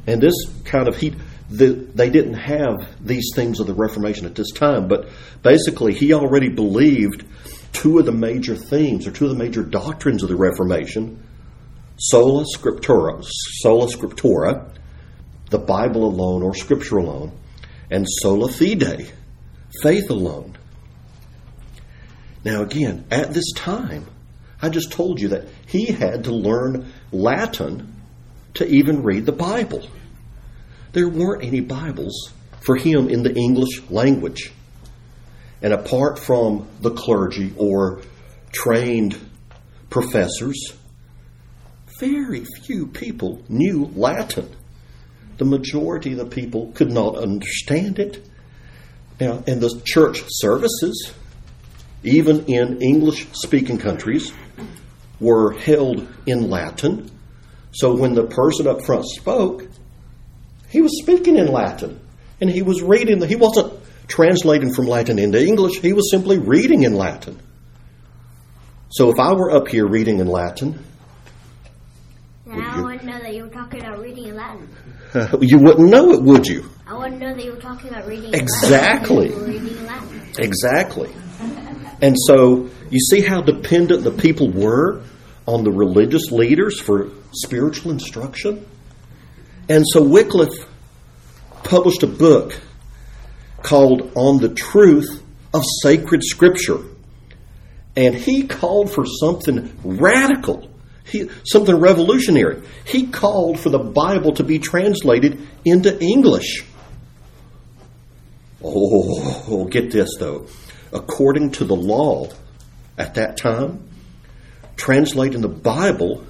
And 0.06 0.22
this 0.22 0.36
kind 0.66 0.88
of 0.88 0.98
he 0.98 1.14
the, 1.50 1.68
they 1.68 2.10
didn't 2.10 2.34
have 2.34 2.76
these 3.00 3.32
things 3.34 3.62
of 3.62 3.68
the 3.68 3.74
Reformation 3.74 4.26
at 4.26 4.36
this 4.36 4.52
time, 4.52 4.90
but 4.90 5.08
basically 5.44 5.94
he 5.94 6.14
already 6.14 6.50
believed 6.50 7.24
two 7.72 8.00
of 8.00 8.06
the 8.06 8.12
major 8.12 8.56
themes 8.56 9.08
or 9.08 9.12
two 9.12 9.26
of 9.26 9.32
the 9.32 9.38
major 9.38 9.64
doctrines 9.64 10.24
of 10.24 10.30
the 10.30 10.36
Reformation: 10.36 11.24
sola 11.98 12.44
scriptura, 12.54 13.24
sola 13.62 13.88
scriptura, 13.88 14.74
the 15.50 15.60
Bible 15.60 16.06
alone 16.06 16.44
or 16.44 16.54
Scripture 16.54 16.98
alone, 16.98 17.32
and 17.90 18.06
sola 18.08 18.52
fide, 18.52 19.12
faith 19.82 20.10
alone. 20.10 20.58
Now, 22.44 22.62
again, 22.62 23.06
at 23.10 23.34
this 23.34 23.52
time, 23.54 24.08
I 24.62 24.70
just 24.70 24.92
told 24.92 25.20
you 25.20 25.30
that 25.30 25.48
he 25.68 25.86
had 25.86 26.24
to 26.26 26.32
learn 26.32 26.92
Latin 27.12 27.94
to 28.56 28.68
even 28.68 29.04
read 29.04 29.26
the 29.26 29.32
Bible. 29.32 29.88
There 30.94 31.08
weren't 31.08 31.44
any 31.44 31.60
Bibles 31.60 32.32
for 32.62 32.76
him 32.76 33.08
in 33.10 33.24
the 33.24 33.34
English 33.34 33.84
language. 33.90 34.52
And 35.62 35.74
apart 35.74 36.20
from 36.20 36.68
the 36.82 36.92
clergy 36.92 37.54
or 37.58 38.02
trained 38.52 39.18
professors, 39.90 40.74
very 42.00 42.46
few 42.64 42.88
people 42.88 43.42
knew 43.50 43.92
Latin. 43.96 44.56
The 45.38 45.46
majority 45.46 46.14
of 46.14 46.18
the 46.18 46.26
people 46.26 46.72
could 46.74 46.92
not 46.92 47.16
understand 47.16 48.00
it. 48.00 48.28
Now, 49.20 49.44
in 49.48 49.60
the 49.60 49.82
church 49.84 50.24
services, 50.28 51.14
even 52.04 52.46
in 52.46 52.82
English 52.82 53.28
speaking 53.34 53.78
countries, 53.78 54.32
were 55.20 55.52
held 55.54 56.08
in 56.26 56.50
Latin. 56.50 57.10
So 57.72 57.96
when 57.96 58.14
the 58.14 58.24
person 58.26 58.68
up 58.68 58.82
front 58.84 59.06
spoke, 59.06 59.68
he 60.70 60.82
was 60.82 60.92
speaking 61.02 61.38
in 61.38 61.48
Latin. 61.48 62.00
And 62.40 62.50
he 62.50 62.62
was 62.62 62.82
reading, 62.82 63.22
he 63.28 63.36
wasn't 63.36 63.74
translating 64.08 64.74
from 64.74 64.86
Latin 64.86 65.18
into 65.20 65.42
English, 65.44 65.80
he 65.80 65.94
was 65.94 66.10
simply 66.12 66.38
reading 66.38 66.84
in 66.84 66.94
Latin. 66.96 67.40
So 68.90 69.10
if 69.10 69.20
I 69.20 69.34
were 69.34 69.52
up 69.52 69.68
here 69.68 69.88
reading 69.88 70.20
in 70.20 70.28
Latin, 70.28 70.80
Then 72.46 72.62
I 72.62 72.82
wouldn't 72.82 73.04
know 73.04 73.20
that 73.20 73.34
you 73.34 73.44
were 73.44 73.50
talking 73.50 73.82
about 73.82 74.00
reading 74.00 74.28
in 74.28 74.36
Latin. 74.36 74.70
uh, 75.14 75.38
you 75.42 75.58
wouldn't 75.60 75.90
know 75.90 76.12
it, 76.12 76.22
would 76.22 76.48
you? 76.48 76.70
I 76.88 76.98
wouldn't 76.98 77.20
know 77.20 77.34
that 77.34 77.44
you 77.44 77.52
were 77.52 77.60
talking 77.60 77.90
about 77.90 78.08
reading 78.08 78.34
Exactly. 78.34 79.28
in 79.28 79.34
Latin. 79.34 79.54
You 79.54 79.60
reading 79.60 79.86
Latin. 79.86 80.22
Exactly. 80.40 81.10
And 82.02 82.16
so 82.28 82.70
you 82.90 83.00
see 83.00 83.22
how 83.22 83.42
dependent 83.42 84.04
the 84.04 84.12
people 84.12 84.52
were 84.52 85.02
on 85.46 85.64
the 85.64 85.72
religious 85.72 86.32
leaders 86.32 86.80
for 86.80 87.10
spiritual 87.32 87.92
instruction? 87.92 88.66
And 89.70 89.84
so 89.88 90.04
Wycliffe 90.04 90.68
published 91.64 92.04
a 92.04 92.08
book 92.08 92.60
called 93.64 94.12
On 94.16 94.38
the 94.40 94.50
Truth 94.50 95.24
of 95.54 95.64
Sacred 95.82 96.24
Scripture. 96.24 96.80
And 97.96 98.16
he 98.16 98.48
called 98.48 98.92
for 98.92 99.06
something 99.06 99.76
radical, 99.84 100.70
he, 101.04 101.30
something 101.44 101.76
revolutionary. 101.76 102.62
He 102.86 103.08
called 103.08 103.60
for 103.60 103.70
the 103.70 103.80
Bible 103.80 104.34
to 104.34 104.44
be 104.44 104.60
translated 104.60 105.42
into 105.66 106.00
English. 106.00 106.64
Oh, 108.64 109.66
get 109.66 109.92
this 109.92 110.12
though. 110.20 110.48
According 110.92 111.52
to 111.52 111.66
the 111.66 111.76
law 111.76 112.30
at 112.98 113.16
that 113.16 113.38
time, 113.38 113.88
translating 114.76 115.42
the 115.42 115.48
Bible 115.48 116.24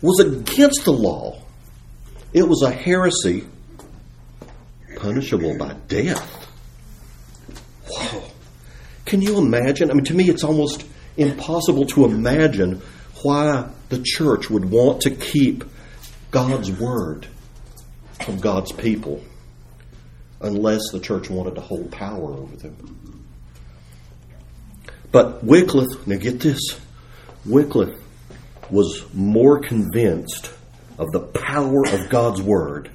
was 0.00 0.20
against 0.20 0.84
the 0.84 0.92
law. 0.92 1.40
It 2.32 2.48
was 2.48 2.62
a 2.62 2.70
heresy 2.70 3.44
punishable 4.96 5.58
by 5.58 5.74
death. 5.88 6.48
Whoa. 7.88 8.24
Can 9.04 9.20
you 9.20 9.38
imagine? 9.38 9.90
I 9.90 9.94
mean, 9.94 10.04
to 10.04 10.14
me, 10.14 10.28
it's 10.28 10.44
almost 10.44 10.86
impossible 11.16 11.86
to 11.86 12.04
imagine 12.04 12.80
why 13.22 13.68
the 13.90 14.00
church 14.02 14.48
would 14.48 14.64
want 14.64 15.02
to 15.02 15.10
keep 15.10 15.64
God's 16.30 16.70
word 16.70 17.26
from 18.24 18.38
God's 18.38 18.72
people 18.72 19.22
unless 20.40 20.90
the 20.90 21.00
church 21.00 21.28
wanted 21.30 21.54
to 21.56 21.60
hold 21.60 21.92
power 21.92 22.32
over 22.32 22.56
them. 22.56 23.11
But 25.12 25.44
Wycliffe, 25.44 26.06
now 26.06 26.16
get 26.16 26.40
this, 26.40 26.80
Wycliffe 27.44 27.98
was 28.70 29.04
more 29.12 29.60
convinced 29.60 30.50
of 30.98 31.12
the 31.12 31.20
power 31.20 31.86
of 31.86 32.08
God's 32.08 32.40
word 32.40 32.90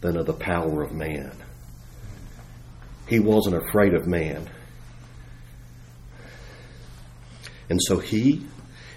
than 0.00 0.16
of 0.16 0.26
the 0.26 0.32
power 0.32 0.82
of 0.82 0.92
man. 0.92 1.32
He 3.06 3.20
wasn't 3.20 3.56
afraid 3.56 3.94
of 3.94 4.06
man. 4.06 4.48
And 7.68 7.80
so 7.80 7.98
he 7.98 8.44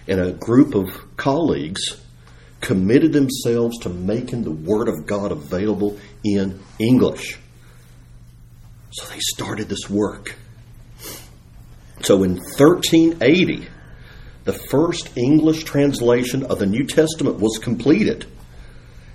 and 0.07 0.19
a 0.19 0.31
group 0.31 0.73
of 0.73 1.15
colleagues 1.15 2.01
committed 2.59 3.13
themselves 3.13 3.77
to 3.79 3.89
making 3.89 4.43
the 4.43 4.51
Word 4.51 4.87
of 4.87 5.05
God 5.05 5.31
available 5.31 5.99
in 6.23 6.59
English. 6.79 7.37
So 8.91 9.07
they 9.07 9.19
started 9.19 9.69
this 9.69 9.89
work. 9.89 10.35
So 12.03 12.23
in 12.23 12.35
1380, 12.35 13.67
the 14.43 14.53
first 14.53 15.17
English 15.17 15.63
translation 15.63 16.43
of 16.43 16.59
the 16.59 16.65
New 16.65 16.85
Testament 16.85 17.39
was 17.39 17.57
completed. 17.57 18.25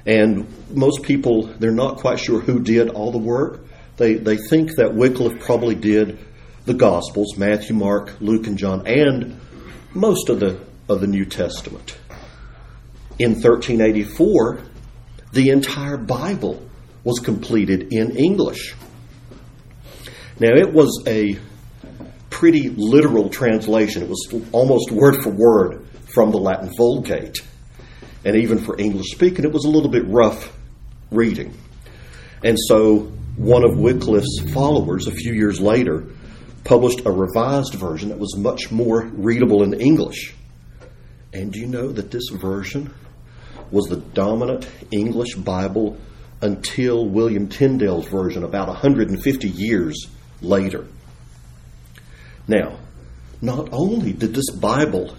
And 0.06 0.46
most 0.74 1.02
people, 1.02 1.48
they're 1.58 1.70
not 1.70 1.98
quite 1.98 2.18
sure 2.18 2.40
who 2.40 2.60
did 2.60 2.88
all 2.88 3.12
the 3.12 3.18
work. 3.18 3.66
They, 3.98 4.14
they 4.14 4.38
think 4.38 4.76
that 4.76 4.94
Wycliffe 4.94 5.38
probably 5.40 5.74
did 5.74 6.18
the 6.64 6.72
Gospels 6.72 7.36
Matthew, 7.36 7.76
Mark, 7.76 8.14
Luke, 8.20 8.46
and 8.46 8.56
John, 8.56 8.86
and 8.86 9.38
most 9.92 10.30
of 10.30 10.40
the, 10.40 10.58
of 10.88 11.02
the 11.02 11.06
New 11.06 11.26
Testament. 11.26 11.96
In 13.18 13.32
1384, 13.32 14.60
the 15.32 15.50
entire 15.50 15.98
Bible 15.98 16.62
was 17.04 17.18
completed 17.18 17.92
in 17.92 18.16
English. 18.16 18.74
Now, 20.40 20.54
it 20.54 20.72
was 20.72 21.02
a 21.06 21.38
pretty 22.38 22.68
literal 22.68 23.28
translation. 23.28 24.00
It 24.00 24.08
was 24.08 24.28
almost 24.52 24.92
word 24.92 25.24
for 25.24 25.30
word 25.30 25.84
from 26.14 26.30
the 26.30 26.38
Latin 26.38 26.70
Vulgate. 26.76 27.40
And 28.24 28.36
even 28.36 28.58
for 28.58 28.78
English 28.78 29.10
speaking, 29.10 29.44
it 29.44 29.52
was 29.52 29.64
a 29.64 29.68
little 29.68 29.90
bit 29.90 30.06
rough 30.06 30.56
reading. 31.10 31.52
And 32.44 32.56
so, 32.56 33.10
one 33.34 33.64
of 33.64 33.76
Wycliffe's 33.76 34.52
followers, 34.52 35.08
a 35.08 35.10
few 35.10 35.32
years 35.32 35.60
later, 35.60 36.06
published 36.62 37.00
a 37.06 37.10
revised 37.10 37.74
version 37.74 38.10
that 38.10 38.18
was 38.20 38.36
much 38.36 38.70
more 38.70 39.06
readable 39.06 39.64
in 39.64 39.74
English. 39.80 40.32
And 41.32 41.52
do 41.52 41.58
you 41.58 41.66
know 41.66 41.90
that 41.90 42.12
this 42.12 42.28
version 42.28 42.94
was 43.72 43.86
the 43.86 43.96
dominant 43.96 44.68
English 44.92 45.34
Bible 45.34 45.96
until 46.40 47.04
William 47.04 47.48
Tyndale's 47.48 48.06
version 48.06 48.44
about 48.44 48.68
150 48.68 49.48
years 49.48 50.06
later? 50.40 50.86
Now, 52.48 52.78
not 53.42 53.68
only 53.72 54.12
did 54.12 54.34
this 54.34 54.50
Bible 54.50 55.14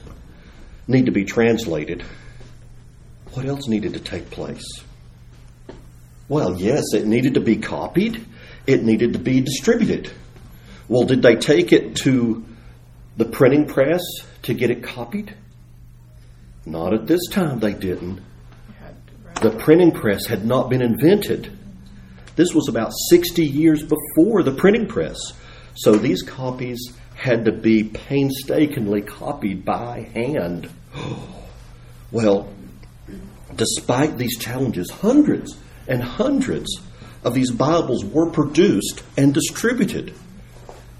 need 0.88 1.06
to 1.06 1.12
be 1.12 1.24
translated, 1.24 2.04
what 3.34 3.46
else 3.46 3.68
needed 3.68 3.94
to 3.94 4.00
take 4.00 4.32
place? 4.32 4.66
Well, 6.28 6.60
yes, 6.60 6.84
it 6.94 7.06
needed 7.06 7.36
to 7.36 7.40
be 7.40 7.58
copied, 7.58 8.26
it 8.66 8.84
needed 8.84 9.14
to 9.14 9.20
be 9.20 9.42
distributed. 9.42 10.12
Well, 10.88 11.06
did 11.06 11.22
they 11.22 11.36
take 11.36 11.72
it 11.72 11.96
to 11.98 12.44
the 13.16 13.26
printing 13.26 13.68
press 13.68 14.02
to 14.44 14.56
get 14.56 14.72
it 14.72 14.84
copied? 14.84 15.36
Not 16.66 16.94
at 16.94 17.06
this 17.06 17.28
time, 17.30 17.60
they 17.60 17.74
didn't. 17.74 18.22
The 19.42 19.52
printing 19.52 19.92
press 19.92 20.26
had 20.26 20.46
not 20.46 20.70
been 20.70 20.82
invented. 20.82 21.58
This 22.36 22.54
was 22.54 22.68
about 22.68 22.92
60 23.10 23.46
years 23.46 23.84
before 23.84 24.44
the 24.44 24.52
printing 24.52 24.88
press. 24.88 25.18
So 25.76 25.94
these 25.94 26.24
copies 26.24 26.94
had 27.20 27.44
to 27.44 27.52
be 27.52 27.84
painstakingly 27.84 29.02
copied 29.02 29.66
by 29.66 30.10
hand. 30.14 30.70
Well, 32.12 32.52
despite 33.56 34.18
these 34.18 34.40
challenges, 34.40 34.90
hundreds 34.90 35.56
and 35.88 36.02
hundreds 36.02 36.82
of 37.24 37.36
these 37.36 37.52
Bibles 37.52 38.04
were 38.04 38.32
produced 38.32 39.04
and 39.16 39.32
distributed. 39.32 40.16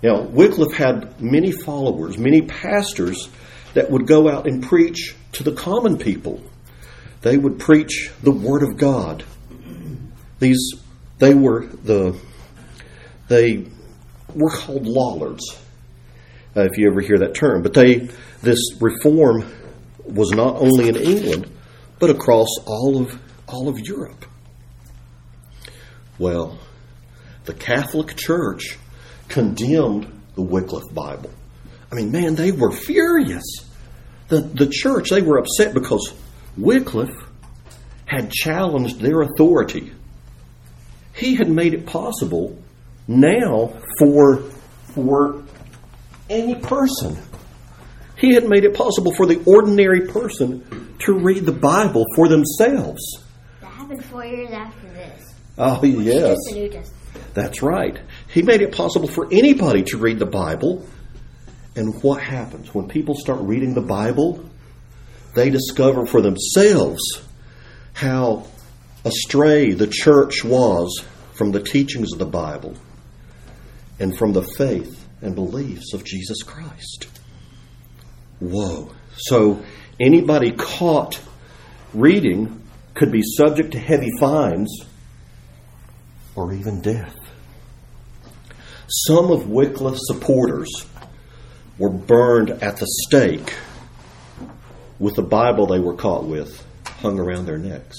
Now, 0.04 0.22
Wycliffe 0.22 0.74
had 0.78 1.20
many 1.20 1.52
followers, 1.52 2.20
many 2.20 2.44
pastors 2.44 3.28
that 3.74 3.90
would 3.90 4.06
go 4.06 4.30
out 4.30 4.46
and 4.46 4.62
preach 4.62 5.16
to 5.32 5.44
the 5.44 5.54
common 5.54 5.98
people. 5.98 6.44
They 7.22 7.38
would 7.38 7.58
preach 7.58 8.12
the 8.22 8.32
Word 8.32 8.62
of 8.62 8.78
God. 8.78 9.26
These, 10.38 10.74
they 11.18 11.34
were 11.34 11.66
the, 11.66 12.16
they 13.30 13.66
were 14.36 14.52
called 14.52 14.86
Lollards, 14.86 15.60
uh, 16.60 16.66
if 16.66 16.78
you 16.78 16.90
ever 16.90 17.02
hear 17.02 17.20
that 17.20 17.34
term. 17.34 17.64
But 17.64 17.74
they, 17.74 18.10
this 18.42 18.60
reform 18.80 19.50
was 20.04 20.32
not 20.32 20.58
only 20.58 20.90
in 20.90 20.96
England, 20.96 21.50
but 22.00 22.10
across 22.10 22.50
all 22.66 23.02
of 23.02 23.20
all 23.48 23.68
of 23.68 23.80
Europe. 23.80 24.26
Well, 26.18 26.60
the 27.46 27.54
Catholic 27.54 28.16
Church 28.16 28.78
condemned 29.28 30.22
the 30.36 30.42
Wycliffe 30.42 30.94
Bible. 30.94 31.32
I 31.92 31.96
mean, 31.96 32.12
man, 32.12 32.36
they 32.36 32.52
were 32.52 32.72
furious. 32.72 33.44
The, 34.28 34.42
the 34.42 34.68
church, 34.68 35.10
they 35.10 35.24
were 35.24 35.40
upset 35.40 35.74
because 35.74 36.14
Wycliffe 36.58 37.16
had 38.06 38.32
challenged 38.32 39.00
their 39.00 39.22
authority. 39.22 39.92
He 41.14 41.36
had 41.36 41.50
made 41.50 41.74
it 41.74 41.86
possible 41.86 42.62
now 43.08 43.74
for, 43.98 44.38
for 44.94 45.39
any 46.30 46.56
person. 46.56 47.18
He 48.16 48.34
had 48.34 48.48
made 48.48 48.66
it 48.66 48.76
possible 48.76 49.14
for 49.16 49.26
the 49.26 49.42
ordinary 49.46 50.08
person 50.08 50.96
to 51.00 51.14
read 51.14 51.46
the 51.46 51.54
Bible 51.54 52.06
for 52.16 52.28
themselves. 52.28 53.02
That 53.62 53.72
happened 53.72 54.04
four 54.06 54.26
years 54.26 54.52
after 54.52 54.88
this. 54.90 55.34
Oh, 55.58 55.84
yes. 55.84 56.22
Just 56.22 56.50
the 56.50 56.56
New 56.56 56.70
Testament. 56.70 57.34
That's 57.34 57.62
right. 57.62 58.00
He 58.34 58.42
made 58.42 58.62
it 58.62 58.74
possible 58.74 59.08
for 59.08 59.28
anybody 59.32 59.84
to 59.84 59.98
read 59.98 60.20
the 60.20 60.26
Bible. 60.26 60.86
And 61.76 62.02
what 62.04 62.22
happens? 62.22 62.74
When 62.74 62.88
people 62.88 63.16
start 63.16 63.40
reading 63.42 63.74
the 63.74 63.82
Bible, 63.82 64.44
they 65.34 65.50
discover 65.50 66.06
for 66.06 66.22
themselves 66.22 67.02
how 67.94 68.48
astray 69.06 69.72
the 69.72 69.88
church 69.88 70.44
was 70.44 71.06
from 71.34 71.52
the 71.52 71.62
teachings 71.62 72.12
of 72.12 72.20
the 72.20 72.26
Bible 72.26 72.76
and 74.00 74.18
from 74.18 74.34
the 74.34 74.44
faith 74.44 74.99
and 75.22 75.36
beliefs 75.36 75.94
of 75.94 76.04
Jesus 76.04 76.44
Christ. 76.44 77.08
Whoa. 78.40 78.92
So 79.18 79.64
anybody 80.00 80.52
caught 80.52 81.20
reading 81.94 82.62
could 82.94 83.12
be 83.12 83.22
subject 83.22 83.72
to 83.72 83.80
heavy 83.80 84.12
fines 84.20 84.86
or 86.36 86.54
even 86.54 86.82
death. 86.82 87.16
Some 88.88 89.32
of 89.32 89.50
Wycliffe's 89.50 90.08
supporters 90.08 90.86
were 91.78 91.90
burned 91.90 92.50
at 92.50 92.78
the 92.78 92.88
stake 93.08 93.54
with 95.00 95.16
the 95.16 95.22
Bible 95.22 95.68
they 95.68 95.80
were 95.80 95.96
caught 95.96 96.26
with 96.26 96.66
hung 97.02 97.20
around 97.20 97.46
their 97.46 97.58
necks. 97.58 97.98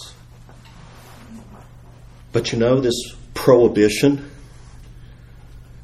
But 2.32 2.52
you 2.52 2.58
know, 2.58 2.80
this 2.80 3.14
prohibition 3.34 4.29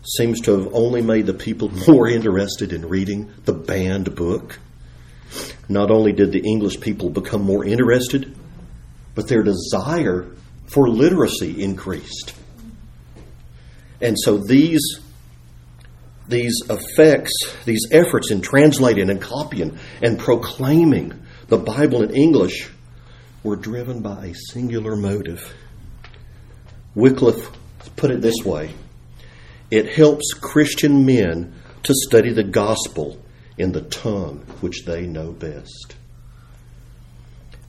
seems 0.07 0.40
to 0.42 0.53
have 0.59 0.75
only 0.75 1.03
made 1.03 1.27
the 1.27 1.35
people 1.35 1.69
more 1.88 2.09
interested 2.09 2.73
in 2.73 2.88
reading 2.88 3.33
the 3.45 3.53
banned 3.53 4.14
book. 4.14 4.59
Not 5.69 5.90
only 5.90 6.12
did 6.12 6.33
the 6.33 6.42
English 6.45 6.81
people 6.81 7.11
become 7.11 7.42
more 7.42 7.64
interested, 7.64 8.37
but 9.14 9.29
their 9.29 9.42
desire 9.42 10.27
for 10.66 10.88
literacy 10.88 11.62
increased. 11.62 12.35
And 14.01 14.16
so 14.19 14.38
these 14.38 15.01
these 16.29 16.61
effects, 16.69 17.33
these 17.64 17.87
efforts 17.92 18.33
in 18.33 18.40
translating 18.40 19.11
and 19.11 19.23
copying 19.23 19.79
and 20.03 20.19
proclaiming 20.19 21.12
the 21.47 21.57
Bible 21.57 22.03
in 22.03 22.11
English 22.11 22.69
were 23.45 23.55
driven 23.55 24.03
by 24.03 24.27
a 24.27 24.35
singular 24.35 24.97
motive. 24.97 25.55
Wycliffe 26.97 27.49
put 27.95 28.11
it 28.11 28.21
this 28.21 28.45
way 28.45 28.75
it 29.71 29.89
helps 29.89 30.33
Christian 30.33 31.05
men 31.05 31.55
to 31.83 31.95
study 31.95 32.33
the 32.33 32.45
gospel 32.45 33.21
in 33.59 33.73
the 33.73 33.83
tongue 33.83 34.45
which 34.61 34.85
they 34.85 35.07
know 35.07 35.33
best. 35.33 35.97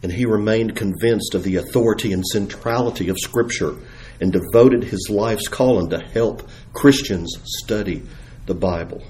And 0.04 0.12
he 0.12 0.26
remained 0.26 0.76
convinced 0.76 1.34
of 1.34 1.44
the 1.44 1.56
authority 1.56 2.14
and 2.14 2.26
centrality 2.26 3.10
of 3.10 3.18
Scripture 3.18 3.76
and 4.22 4.32
devoted 4.32 4.84
his 4.84 5.10
life's 5.10 5.48
calling 5.48 5.90
to 5.90 6.00
help 6.00 6.48
Christians 6.74 7.36
study 7.44 8.04
the 8.46 8.54
Bible. 8.54 9.04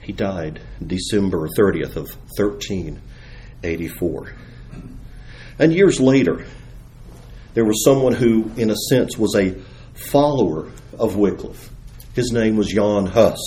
He 0.00 0.12
died 0.12 0.60
December 0.84 1.48
30th 1.48 1.96
of 1.96 2.08
1384. 2.38 4.34
And 5.58 5.72
years 5.72 6.00
later, 6.00 6.46
there 7.54 7.64
was 7.64 7.82
someone 7.84 8.12
who, 8.12 8.50
in 8.56 8.70
a 8.70 8.76
sense, 8.88 9.16
was 9.16 9.34
a 9.34 9.56
follower 9.96 10.70
of 10.98 11.16
Wycliffe. 11.16 11.70
His 12.14 12.30
name 12.32 12.56
was 12.56 12.68
Jan 12.68 13.06
Hus. 13.06 13.38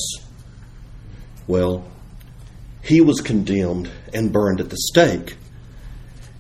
Well, 1.48 1.90
he 2.84 3.02
was 3.02 3.22
condemned 3.22 3.90
and 4.14 4.32
burned 4.32 4.60
at 4.60 4.70
the 4.70 4.78
stake. 4.78 5.36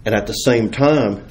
And 0.06 0.16
at 0.16 0.28
the 0.28 0.34
same 0.34 0.72
time, 0.72 1.26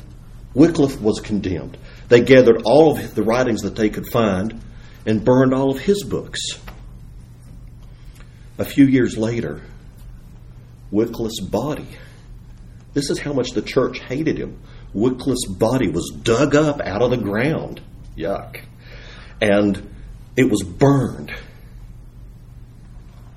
Wycliffe 0.55 1.01
was 1.01 1.21
condemned. 1.21 1.77
They 2.09 2.21
gathered 2.21 2.63
all 2.65 2.97
of 2.97 3.15
the 3.15 3.23
writings 3.23 3.63
that 3.63 3.77
they 3.77 3.91
could 3.91 4.11
find 4.11 4.61
and 5.07 5.25
burned 5.25 5.55
all 5.55 5.71
of 5.71 5.81
his 5.81 6.05
books. 6.05 6.41
A 8.59 8.65
few 8.65 8.85
years 8.85 9.17
later, 9.17 9.63
Wycliffe's 10.91 11.41
body, 11.41 11.87
this 12.95 13.11
is 13.11 13.21
how 13.21 13.33
much 13.33 13.51
the 13.51 13.63
church 13.63 14.01
hated 14.01 14.39
him. 14.39 14.59
Wycliffe's 14.93 15.47
body 15.47 15.89
was 15.89 16.11
dug 16.23 16.55
up 16.55 16.81
out 16.81 17.03
of 17.03 17.11
the 17.11 17.17
ground. 17.17 17.81
Yuck. 18.19 18.61
And 19.41 19.89
it 20.37 20.51
was 20.51 20.63
burned. 20.63 21.33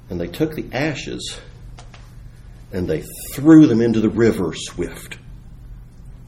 And 0.10 0.20
they 0.20 0.28
took 0.28 0.56
the 0.56 0.66
ashes 0.74 1.40
and 2.74 2.88
they 2.88 3.04
threw 3.34 3.68
them 3.68 3.82
into 3.82 4.00
the 4.00 4.10
river 4.10 4.54
Swift, 4.56 5.18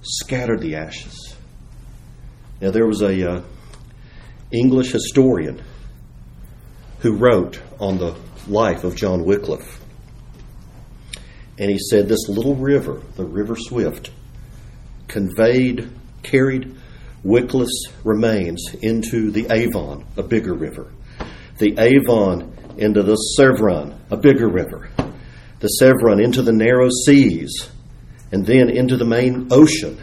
scattered 0.01 0.61
the 0.61 0.75
ashes. 0.75 1.35
Now, 2.61 2.71
there 2.71 2.85
was 2.85 3.01
a 3.01 3.31
uh, 3.31 3.41
English 4.51 4.91
historian 4.91 5.61
who 6.99 7.17
wrote 7.17 7.61
on 7.79 7.97
the 7.97 8.15
life 8.47 8.83
of 8.83 8.95
John 8.95 9.25
Wycliffe. 9.25 9.81
And 11.57 11.69
he 11.69 11.77
said 11.77 12.07
this 12.07 12.27
little 12.29 12.55
river, 12.55 13.01
the 13.15 13.25
River 13.25 13.55
Swift, 13.57 14.11
conveyed, 15.07 15.89
carried 16.23 16.75
Wycliffe's 17.23 17.87
remains 18.03 18.75
into 18.81 19.31
the 19.31 19.47
Avon, 19.49 20.05
a 20.17 20.23
bigger 20.23 20.53
river. 20.53 20.91
The 21.57 21.75
Avon 21.79 22.53
into 22.77 23.01
the 23.01 23.15
Severn, 23.15 23.97
a 24.11 24.17
bigger 24.17 24.49
river. 24.49 24.89
The 25.59 25.67
Severn 25.69 26.21
into 26.21 26.41
the 26.41 26.51
narrow 26.51 26.89
seas, 27.05 27.69
and 28.31 28.45
then 28.45 28.69
into 28.69 28.97
the 28.97 29.05
main 29.05 29.47
ocean. 29.51 29.97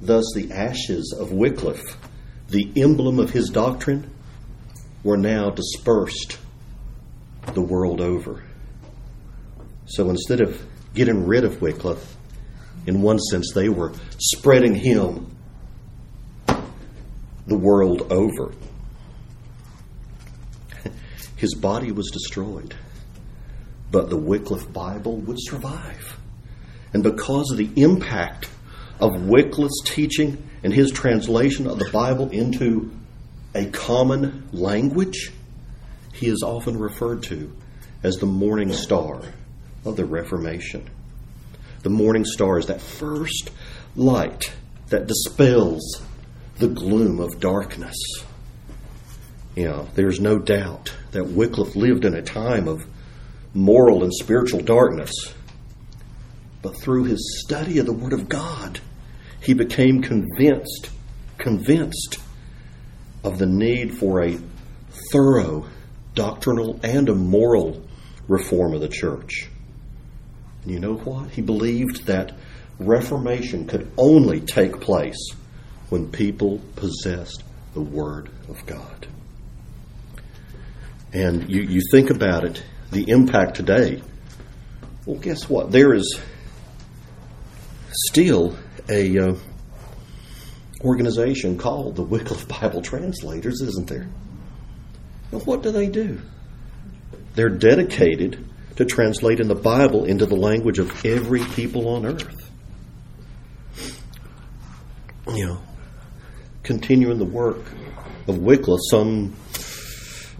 Thus, 0.00 0.24
the 0.34 0.50
ashes 0.50 1.14
of 1.16 1.30
Wycliffe, 1.30 1.96
the 2.48 2.72
emblem 2.76 3.20
of 3.20 3.30
his 3.30 3.50
doctrine, 3.50 4.10
were 5.04 5.16
now 5.16 5.50
dispersed 5.50 6.38
the 7.54 7.62
world 7.62 8.00
over. 8.00 8.42
So 9.86 10.10
instead 10.10 10.40
of 10.40 10.60
getting 10.94 11.26
rid 11.26 11.44
of 11.44 11.62
Wycliffe, 11.62 12.16
in 12.86 13.02
one 13.02 13.18
sense, 13.18 13.52
they 13.54 13.68
were 13.68 13.92
spreading 14.18 14.74
him 14.74 15.31
the 17.46 17.56
world 17.56 18.12
over. 18.12 18.52
His 21.36 21.54
body 21.54 21.90
was 21.90 22.10
destroyed, 22.10 22.74
but 23.90 24.08
the 24.08 24.16
Wycliffe 24.16 24.72
Bible 24.72 25.16
would 25.16 25.38
survive. 25.40 26.16
And 26.92 27.02
because 27.02 27.50
of 27.50 27.58
the 27.58 27.70
impact 27.74 28.48
of 29.00 29.26
Wycliffe's 29.26 29.82
teaching 29.84 30.48
and 30.62 30.72
his 30.72 30.92
translation 30.92 31.66
of 31.66 31.78
the 31.78 31.90
Bible 31.90 32.30
into 32.30 32.92
a 33.54 33.66
common 33.66 34.48
language, 34.52 35.32
he 36.12 36.28
is 36.28 36.42
often 36.44 36.78
referred 36.78 37.24
to 37.24 37.52
as 38.02 38.16
the 38.16 38.26
morning 38.26 38.72
star 38.72 39.22
of 39.84 39.96
the 39.96 40.04
Reformation. 40.04 40.88
The 41.82 41.90
morning 41.90 42.24
star 42.24 42.58
is 42.58 42.66
that 42.66 42.80
first 42.80 43.50
light 43.96 44.52
that 44.88 45.08
dispels 45.08 46.02
the 46.62 46.68
gloom 46.68 47.18
of 47.18 47.40
darkness. 47.40 47.96
You 49.56 49.64
know, 49.64 49.88
there's 49.96 50.20
no 50.20 50.38
doubt 50.38 50.94
that 51.10 51.24
Wycliffe 51.24 51.74
lived 51.74 52.04
in 52.04 52.14
a 52.14 52.22
time 52.22 52.68
of 52.68 52.86
moral 53.52 54.04
and 54.04 54.14
spiritual 54.14 54.60
darkness. 54.60 55.10
But 56.62 56.80
through 56.80 57.04
his 57.06 57.42
study 57.44 57.80
of 57.80 57.86
the 57.86 57.92
Word 57.92 58.12
of 58.12 58.28
God, 58.28 58.78
he 59.40 59.54
became 59.54 60.02
convinced, 60.02 60.90
convinced 61.36 62.20
of 63.24 63.38
the 63.38 63.46
need 63.46 63.98
for 63.98 64.22
a 64.22 64.38
thorough 65.10 65.66
doctrinal 66.14 66.78
and 66.84 67.08
a 67.08 67.14
moral 67.16 67.82
reform 68.28 68.72
of 68.72 68.80
the 68.80 68.88
church. 68.88 69.48
And 70.62 70.70
you 70.70 70.78
know 70.78 70.94
what? 70.94 71.30
He 71.30 71.42
believed 71.42 72.06
that 72.06 72.36
reformation 72.78 73.66
could 73.66 73.90
only 73.98 74.40
take 74.40 74.80
place 74.80 75.18
when 75.92 76.10
people 76.10 76.58
possessed 76.74 77.44
the 77.74 77.80
Word 77.82 78.30
of 78.48 78.64
God. 78.64 79.06
And 81.12 81.50
you, 81.50 81.60
you 81.60 81.82
think 81.90 82.08
about 82.08 82.44
it, 82.44 82.62
the 82.90 83.04
impact 83.10 83.56
today. 83.56 84.02
Well, 85.04 85.18
guess 85.18 85.50
what? 85.50 85.70
There 85.70 85.92
is 85.92 86.18
still 88.08 88.56
a 88.88 89.18
uh, 89.18 89.34
organization 90.80 91.58
called 91.58 91.96
the 91.96 92.04
Wycliffe 92.04 92.48
Bible 92.60 92.80
Translators, 92.80 93.60
isn't 93.60 93.86
there? 93.86 94.08
What 95.44 95.62
do 95.62 95.72
they 95.72 95.88
do? 95.88 96.22
They're 97.34 97.50
dedicated 97.50 98.42
to 98.76 98.86
translating 98.86 99.46
the 99.46 99.54
Bible 99.54 100.06
into 100.06 100.24
the 100.24 100.36
language 100.36 100.78
of 100.78 101.04
every 101.04 101.44
people 101.44 101.86
on 101.88 102.06
earth. 102.06 102.50
You 105.28 105.46
know, 105.46 105.60
continuing 106.62 107.18
the 107.18 107.24
work 107.24 107.58
of 108.28 108.38
Wycliffe 108.38 108.80
some 108.90 109.34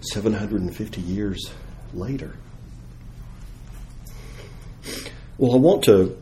750 0.01 1.01
years 1.01 1.51
later. 1.95 2.37
Well, 5.39 5.55
I 5.55 5.59
want 5.59 5.85
to 5.85 6.17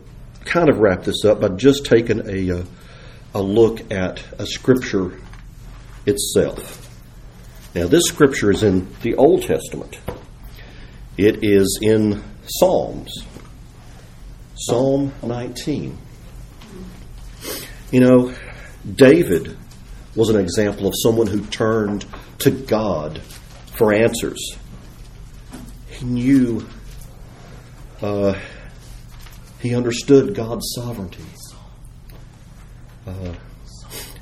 kind 0.45 0.69
of 0.69 0.79
wrap 0.79 1.05
this 1.05 1.25
up 1.25 1.41
by 1.41 1.49
just 1.49 1.85
taking 1.85 2.21
a, 2.29 2.61
uh, 2.61 2.65
a 3.35 3.43
look 3.43 3.93
at 3.93 4.23
a 4.39 4.47
scripture 4.47 5.19
itself. 6.07 6.89
Now, 7.75 7.87
this 7.87 8.05
scripture 8.05 8.51
is 8.51 8.63
in 8.63 8.89
the 9.03 9.15
Old 9.17 9.43
Testament. 9.43 9.99
It 11.17 11.45
is 11.45 11.79
in 11.83 12.23
Psalms. 12.47 13.13
Psalm 14.57 15.13
19. 15.23 15.97
You 17.93 18.01
know, 18.01 18.35
David 18.95 19.57
was 20.14 20.29
an 20.29 20.37
example 20.37 20.87
of 20.87 20.94
someone 21.03 21.27
who 21.27 21.40
turned 21.46 22.05
to 22.38 22.51
God 22.51 23.20
for 23.77 23.92
answers. 23.92 24.57
He 25.88 26.05
knew, 26.05 26.66
uh, 28.03 28.38
he 29.61 29.75
understood 29.75 30.35
God's 30.35 30.73
sovereignty. 30.75 31.25
Uh, 33.07 33.35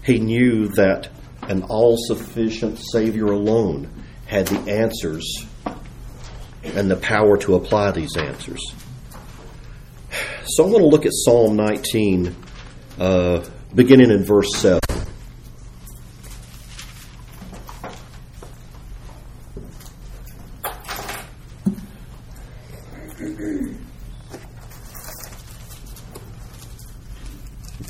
he 0.05 0.19
knew 0.19 0.69
that 0.69 1.09
an 1.43 1.63
all 1.65 1.97
sufficient 2.07 2.79
Savior 2.93 3.27
alone 3.27 3.91
had 4.27 4.47
the 4.49 4.71
answers 4.71 5.47
and 6.63 6.91
the 6.91 6.97
power 6.97 7.37
to 7.39 7.55
apply 7.55 7.93
these 7.93 8.17
answers. 8.17 8.61
So 10.45 10.65
I'm 10.65 10.71
going 10.71 10.83
to 10.83 10.89
look 10.89 11.07
at 11.07 11.13
Psalm 11.13 11.57
19, 11.57 12.37
uh, 12.99 13.45
beginning 13.75 14.11
in 14.11 14.25
verse 14.25 14.49
7. 14.57 14.81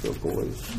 Go, 0.02 0.12
boys. 0.22 0.76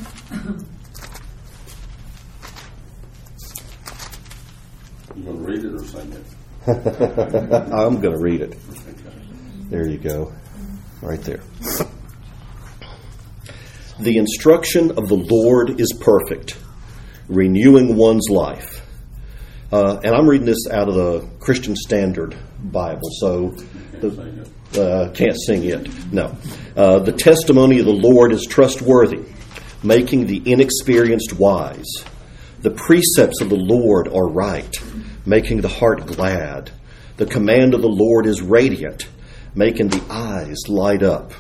You 5.16 5.24
gonna 5.24 5.40
read 5.40 5.66
it 5.66 5.74
or 5.74 5.84
sing 5.84 6.14
it? 6.14 6.26
I'm 7.72 8.02
going 8.02 8.16
to 8.16 8.22
read 8.22 8.42
it. 8.42 8.58
There 9.70 9.88
you 9.88 9.98
go. 9.98 10.34
Right 11.02 11.22
there. 11.22 11.42
The 14.00 14.18
instruction 14.18 14.92
of 14.92 15.08
the 15.08 15.16
Lord 15.16 15.80
is 15.80 15.94
perfect, 16.00 16.58
renewing 17.28 17.96
one's 17.96 18.30
life. 18.30 18.86
Uh, 19.72 20.00
and 20.04 20.16
I'm 20.16 20.28
reading 20.28 20.48
this 20.48 20.68
out 20.72 20.88
of 20.88 20.96
the 20.96 21.30
Christian 21.40 21.76
Standard 21.76 22.36
Bible, 22.60 23.10
so 23.20 23.50
the, 24.00 24.48
uh, 24.82 25.12
can't 25.12 25.38
sing 25.40 25.64
it. 25.66 26.12
No. 26.12 26.36
Uh, 26.76 27.00
the 27.00 27.12
testimony 27.12 27.80
of 27.80 27.86
the 27.86 27.92
Lord 27.92 28.32
is 28.32 28.46
trustworthy, 28.46 29.26
making 29.84 30.26
the 30.26 30.42
inexperienced 30.46 31.34
wise. 31.34 32.04
The 32.62 32.72
precepts 32.72 33.42
of 33.42 33.50
the 33.50 33.56
Lord 33.56 34.08
are 34.08 34.28
right, 34.28 34.76
making 35.26 35.62
the 35.62 35.68
heart 35.68 36.08
glad. 36.08 36.72
The 37.20 37.26
command 37.26 37.74
of 37.74 37.82
the 37.82 37.90
Lord 37.90 38.26
is 38.26 38.42
radiant, 38.42 39.06
making 39.54 39.90
the 39.90 40.02
eyes 40.10 40.70
light 40.70 41.04
up. 41.04 41.34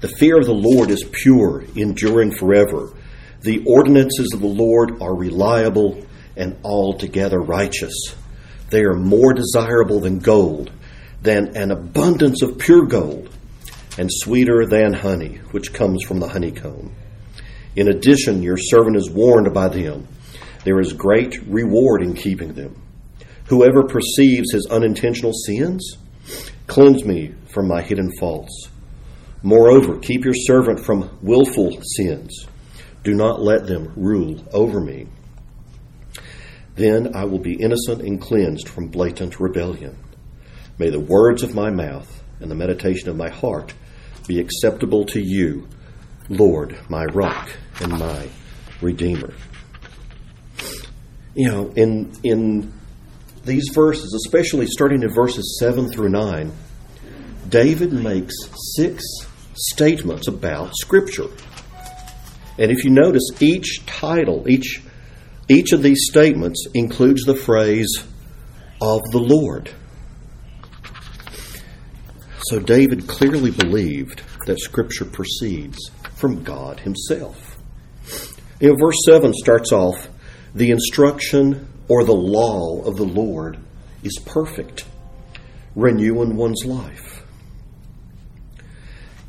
The 0.00 0.08
fear 0.08 0.38
of 0.38 0.46
the 0.46 0.54
Lord 0.54 0.90
is 0.90 1.04
pure, 1.12 1.62
enduring 1.76 2.34
forever. 2.34 2.94
The 3.42 3.62
ordinances 3.66 4.32
of 4.32 4.40
the 4.40 4.46
Lord 4.46 5.02
are 5.02 5.14
reliable 5.14 6.02
and 6.38 6.56
altogether 6.64 7.38
righteous. 7.38 7.92
They 8.70 8.80
are 8.84 8.94
more 8.94 9.34
desirable 9.34 10.00
than 10.00 10.20
gold, 10.20 10.72
than 11.20 11.54
an 11.54 11.70
abundance 11.70 12.40
of 12.40 12.56
pure 12.56 12.86
gold, 12.86 13.28
and 13.98 14.08
sweeter 14.10 14.64
than 14.64 14.94
honey, 14.94 15.40
which 15.50 15.74
comes 15.74 16.02
from 16.02 16.18
the 16.18 16.28
honeycomb. 16.28 16.94
In 17.76 17.88
addition, 17.88 18.42
your 18.42 18.56
servant 18.56 18.96
is 18.96 19.10
warned 19.10 19.52
by 19.52 19.68
them. 19.68 20.08
There 20.64 20.80
is 20.80 20.94
great 20.94 21.36
reward 21.46 22.02
in 22.02 22.14
keeping 22.14 22.54
them. 22.54 22.81
Whoever 23.46 23.82
perceives 23.82 24.52
his 24.52 24.66
unintentional 24.70 25.32
sins, 25.32 25.96
cleanse 26.66 27.04
me 27.04 27.34
from 27.52 27.68
my 27.68 27.82
hidden 27.82 28.10
faults. 28.18 28.68
Moreover, 29.42 29.98
keep 29.98 30.24
your 30.24 30.34
servant 30.34 30.80
from 30.80 31.18
willful 31.20 31.80
sins. 31.96 32.46
Do 33.02 33.14
not 33.14 33.42
let 33.42 33.66
them 33.66 33.92
rule 33.96 34.44
over 34.52 34.80
me. 34.80 35.08
Then 36.76 37.14
I 37.14 37.24
will 37.24 37.40
be 37.40 37.54
innocent 37.54 38.02
and 38.02 38.20
cleansed 38.20 38.68
from 38.68 38.88
blatant 38.88 39.40
rebellion. 39.40 39.96
May 40.78 40.90
the 40.90 41.00
words 41.00 41.42
of 41.42 41.54
my 41.54 41.70
mouth 41.70 42.22
and 42.40 42.50
the 42.50 42.54
meditation 42.54 43.08
of 43.08 43.16
my 43.16 43.28
heart 43.28 43.74
be 44.26 44.40
acceptable 44.40 45.04
to 45.06 45.20
you, 45.20 45.68
Lord, 46.28 46.78
my 46.88 47.04
rock 47.06 47.50
and 47.80 47.98
my 47.98 48.28
redeemer. 48.80 49.34
You 51.34 51.50
know, 51.50 51.72
in 51.74 52.12
in 52.22 52.72
these 53.44 53.70
verses, 53.74 54.14
especially 54.24 54.66
starting 54.66 55.02
in 55.02 55.12
verses 55.12 55.58
7 55.58 55.90
through 55.90 56.10
9, 56.10 56.52
David 57.48 57.92
makes 57.92 58.34
six 58.76 59.04
statements 59.54 60.28
about 60.28 60.74
Scripture. 60.76 61.28
And 62.58 62.70
if 62.70 62.84
you 62.84 62.90
notice, 62.90 63.30
each 63.40 63.84
title, 63.86 64.48
each, 64.48 64.82
each 65.48 65.72
of 65.72 65.82
these 65.82 66.06
statements 66.08 66.66
includes 66.74 67.24
the 67.24 67.34
phrase 67.34 67.90
of 68.80 69.00
the 69.10 69.18
Lord. 69.18 69.70
So 72.44 72.58
David 72.58 73.06
clearly 73.08 73.50
believed 73.50 74.22
that 74.46 74.60
Scripture 74.60 75.04
proceeds 75.04 75.78
from 76.14 76.42
God 76.42 76.80
Himself. 76.80 77.58
You 78.60 78.68
know, 78.68 78.76
verse 78.78 78.98
7 79.06 79.32
starts 79.34 79.72
off 79.72 80.08
the 80.54 80.70
instruction 80.70 81.71
or 81.88 82.04
the 82.04 82.12
law 82.12 82.82
of 82.82 82.96
the 82.96 83.04
Lord 83.04 83.58
is 84.02 84.18
perfect, 84.24 84.84
renewing 85.74 86.36
one's 86.36 86.64
life. 86.64 87.22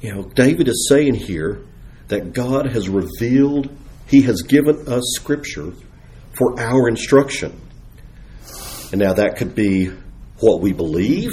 You 0.01 0.13
know, 0.13 0.23
David 0.23 0.67
is 0.67 0.87
saying 0.89 1.15
here 1.15 1.61
that 2.09 2.33
God 2.33 2.67
has 2.67 2.89
revealed, 2.89 3.69
He 4.07 4.21
has 4.23 4.41
given 4.41 4.87
us 4.87 5.03
Scripture 5.15 5.73
for 6.37 6.59
our 6.59 6.89
instruction. 6.89 7.59
And 8.91 8.99
now 8.99 9.13
that 9.13 9.37
could 9.37 9.55
be 9.55 9.91
what 10.39 10.59
we 10.61 10.73
believe, 10.73 11.31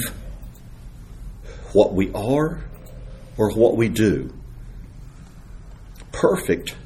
what 1.72 1.92
we 1.92 2.12
are, 2.12 2.62
or 3.36 3.52
what 3.52 3.76
we 3.76 3.88
do. 3.88 4.32
Perfect 6.12 6.76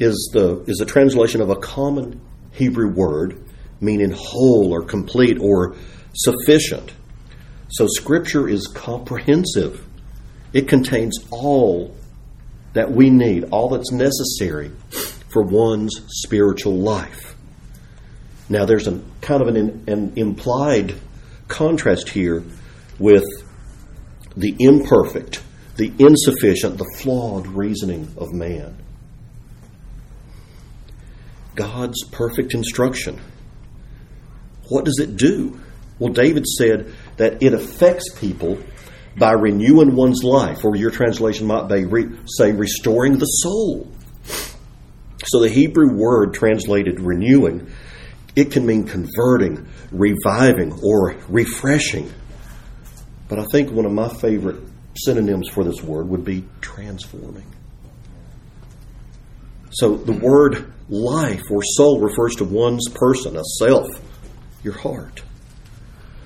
is 0.00 0.30
the 0.32 0.64
is 0.66 0.80
a 0.80 0.86
translation 0.86 1.40
of 1.40 1.50
a 1.50 1.56
common 1.56 2.20
Hebrew 2.58 2.88
word 2.88 3.44
meaning 3.80 4.10
whole 4.10 4.72
or 4.72 4.82
complete 4.82 5.38
or 5.40 5.76
sufficient. 6.14 6.92
So 7.70 7.86
scripture 7.86 8.48
is 8.48 8.66
comprehensive. 8.66 9.84
It 10.52 10.68
contains 10.68 11.18
all 11.30 11.94
that 12.72 12.90
we 12.90 13.10
need, 13.10 13.44
all 13.50 13.68
that's 13.68 13.92
necessary 13.92 14.72
for 15.28 15.42
one's 15.42 16.00
spiritual 16.08 16.76
life. 16.76 17.36
Now 18.48 18.64
there's 18.64 18.88
a 18.88 19.00
kind 19.20 19.42
of 19.42 19.48
an, 19.48 19.84
an 19.86 20.12
implied 20.16 20.94
contrast 21.48 22.08
here 22.08 22.42
with 22.98 23.24
the 24.36 24.56
imperfect, 24.58 25.42
the 25.76 25.92
insufficient, 25.98 26.78
the 26.78 26.90
flawed 26.98 27.46
reasoning 27.46 28.12
of 28.16 28.32
man. 28.32 28.76
God's 31.58 32.04
perfect 32.12 32.54
instruction. 32.54 33.20
What 34.68 34.84
does 34.84 35.00
it 35.00 35.16
do? 35.16 35.60
Well, 35.98 36.12
David 36.12 36.46
said 36.46 36.94
that 37.16 37.42
it 37.42 37.52
affects 37.52 38.16
people 38.16 38.60
by 39.18 39.32
renewing 39.32 39.96
one's 39.96 40.22
life, 40.22 40.64
or 40.64 40.76
your 40.76 40.92
translation 40.92 41.48
might 41.48 41.66
be 41.66 41.84
re- 41.84 42.16
say 42.26 42.52
restoring 42.52 43.18
the 43.18 43.24
soul. 43.24 43.90
So 45.26 45.40
the 45.40 45.48
Hebrew 45.48 45.96
word 45.96 46.32
translated 46.32 47.00
renewing, 47.00 47.68
it 48.36 48.52
can 48.52 48.64
mean 48.64 48.84
converting, 48.84 49.66
reviving, 49.90 50.78
or 50.84 51.16
refreshing. 51.28 52.12
But 53.28 53.40
I 53.40 53.44
think 53.50 53.72
one 53.72 53.84
of 53.84 53.92
my 53.92 54.08
favorite 54.08 54.62
synonyms 54.94 55.48
for 55.48 55.64
this 55.64 55.82
word 55.82 56.08
would 56.08 56.24
be 56.24 56.44
transforming. 56.60 57.46
So 59.70 59.96
the 59.96 60.12
word 60.12 60.72
life 60.88 61.42
or 61.50 61.62
soul 61.62 62.00
refers 62.00 62.34
to 62.36 62.44
one's 62.44 62.88
person, 62.88 63.36
a 63.36 63.44
self, 63.58 63.88
your 64.62 64.74
heart. 64.74 65.22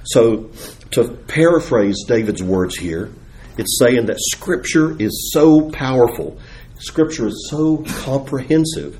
So 0.04 0.50
to 0.92 1.10
paraphrase 1.28 2.04
David's 2.06 2.42
words 2.42 2.76
here, 2.76 3.10
it's 3.58 3.78
saying 3.78 4.06
that 4.06 4.16
Scripture 4.18 4.96
is 5.00 5.30
so 5.32 5.70
powerful, 5.70 6.38
Scripture 6.78 7.26
is 7.26 7.48
so 7.50 7.78
comprehensive 8.04 8.98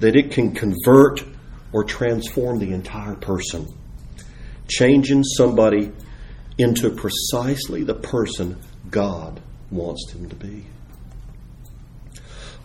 that 0.00 0.16
it 0.16 0.30
can 0.30 0.54
convert 0.54 1.24
or 1.72 1.84
transform 1.84 2.58
the 2.58 2.72
entire 2.72 3.14
person, 3.14 3.66
changing 4.68 5.22
somebody 5.22 5.92
into 6.58 6.90
precisely 6.90 7.84
the 7.84 7.94
person 7.94 8.60
God 8.90 9.40
wants 9.70 10.12
them 10.12 10.28
to 10.28 10.36
be. 10.36 10.66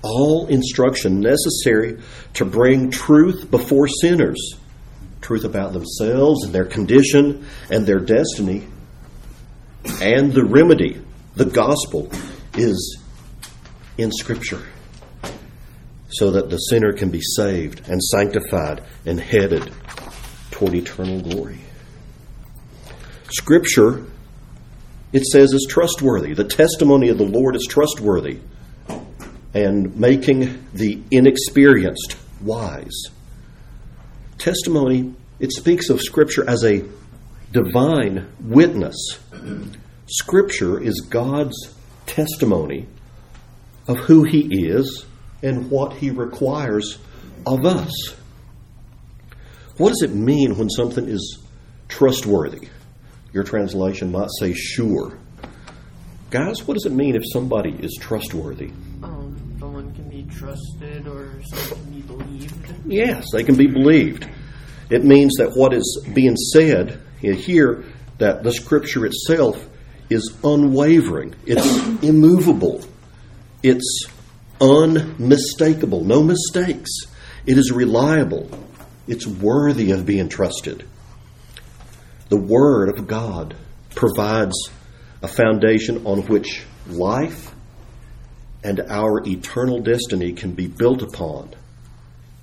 All 0.06 0.48
instruction 0.48 1.20
necessary 1.20 2.00
to 2.36 2.46
bring 2.46 2.92
truth 2.92 3.50
before 3.50 3.88
sinners 3.88 4.56
truth 5.26 5.44
about 5.44 5.74
themselves 5.74 6.44
and 6.44 6.54
their 6.54 6.66
condition 6.66 7.46
and 7.72 7.86
their 7.86 8.00
destiny. 8.00 8.64
And 10.00 10.32
the 10.32 10.46
remedy, 10.46 11.02
the 11.34 11.46
gospel, 11.46 12.12
is 12.54 13.00
in 13.98 14.12
Scripture 14.12 14.62
so 16.10 16.32
that 16.32 16.50
the 16.50 16.58
sinner 16.58 16.94
can 16.94 17.10
be 17.10 17.22
saved 17.22 17.90
and 17.90 18.02
sanctified 18.02 18.84
and 19.06 19.20
headed 19.20 19.74
toward 20.52 20.76
eternal 20.76 21.22
glory. 21.22 21.60
Scripture, 23.32 24.06
it 25.12 25.26
says, 25.26 25.54
is 25.54 25.66
trustworthy. 25.68 26.34
The 26.34 26.44
testimony 26.44 27.10
of 27.10 27.18
the 27.18 27.26
Lord 27.26 27.56
is 27.56 27.66
trustworthy 27.68 28.40
and 29.56 29.96
making 29.96 30.68
the 30.74 31.02
inexperienced 31.10 32.18
wise. 32.42 33.06
Testimony, 34.38 35.16
it 35.40 35.52
speaks 35.54 35.90
of 35.90 36.02
Scripture 36.02 36.48
as 36.48 36.64
a 36.66 36.84
divine 37.54 38.28
witness. 38.42 38.96
Scripture 40.08 40.80
is 40.80 41.08
God's 41.10 41.74
testimony 42.06 42.86
of 43.88 43.98
who 43.98 44.24
He 44.24 44.68
is 44.68 45.06
and 45.42 45.72
what 45.72 45.94
He 45.94 46.12
requires 46.12 46.98
of 47.46 47.66
us. 47.66 48.14
What 49.78 49.90
does 49.90 50.02
it 50.04 50.14
mean 50.14 50.58
when 50.58 50.70
something 50.70 51.08
is 51.08 51.40
trustworthy? 51.88 52.68
Your 53.32 53.44
translation 53.44 54.12
might 54.12 54.30
say 54.40 54.54
sure. 54.54 55.18
Guys, 56.30 56.68
what 56.68 56.74
does 56.74 56.86
it 56.86 56.92
mean 56.92 57.16
if 57.16 57.24
somebody 57.32 57.72
is 57.72 57.98
trustworthy? 58.00 58.72
Trusted 60.38 61.08
or 61.08 61.42
someone 61.44 61.86
can 61.86 61.94
be 61.94 62.02
believed. 62.02 62.76
Yes, 62.86 63.26
they 63.32 63.44
can 63.44 63.56
be 63.56 63.68
believed. 63.68 64.30
It 64.90 65.04
means 65.04 65.36
that 65.38 65.52
what 65.56 65.74
is 65.74 66.06
being 66.14 66.36
said 66.36 67.02
here, 67.20 67.86
that 68.18 68.44
the 68.44 68.52
scripture 68.52 69.06
itself 69.06 69.68
is 70.10 70.38
unwavering, 70.44 71.34
it's 71.46 71.66
immovable, 72.04 72.84
it's 73.64 74.06
unmistakable, 74.62 76.04
no 76.04 76.22
mistakes. 76.22 76.92
It 77.48 77.58
is 77.58 77.72
reliable, 77.72 78.50
it's 79.08 79.26
worthy 79.26 79.92
of 79.92 80.06
being 80.06 80.30
trusted. 80.30 80.88
The 82.30 82.38
Word 82.38 82.98
of 82.98 83.08
God 83.08 83.56
provides 83.96 84.70
a 85.24 85.28
foundation 85.28 86.06
on 86.06 86.22
which 86.28 86.64
life 86.88 87.55
and 88.66 88.82
our 88.90 89.22
eternal 89.28 89.80
destiny 89.80 90.34
can 90.34 90.54
be 90.54 90.66
built 90.66 91.04
upon 91.04 91.54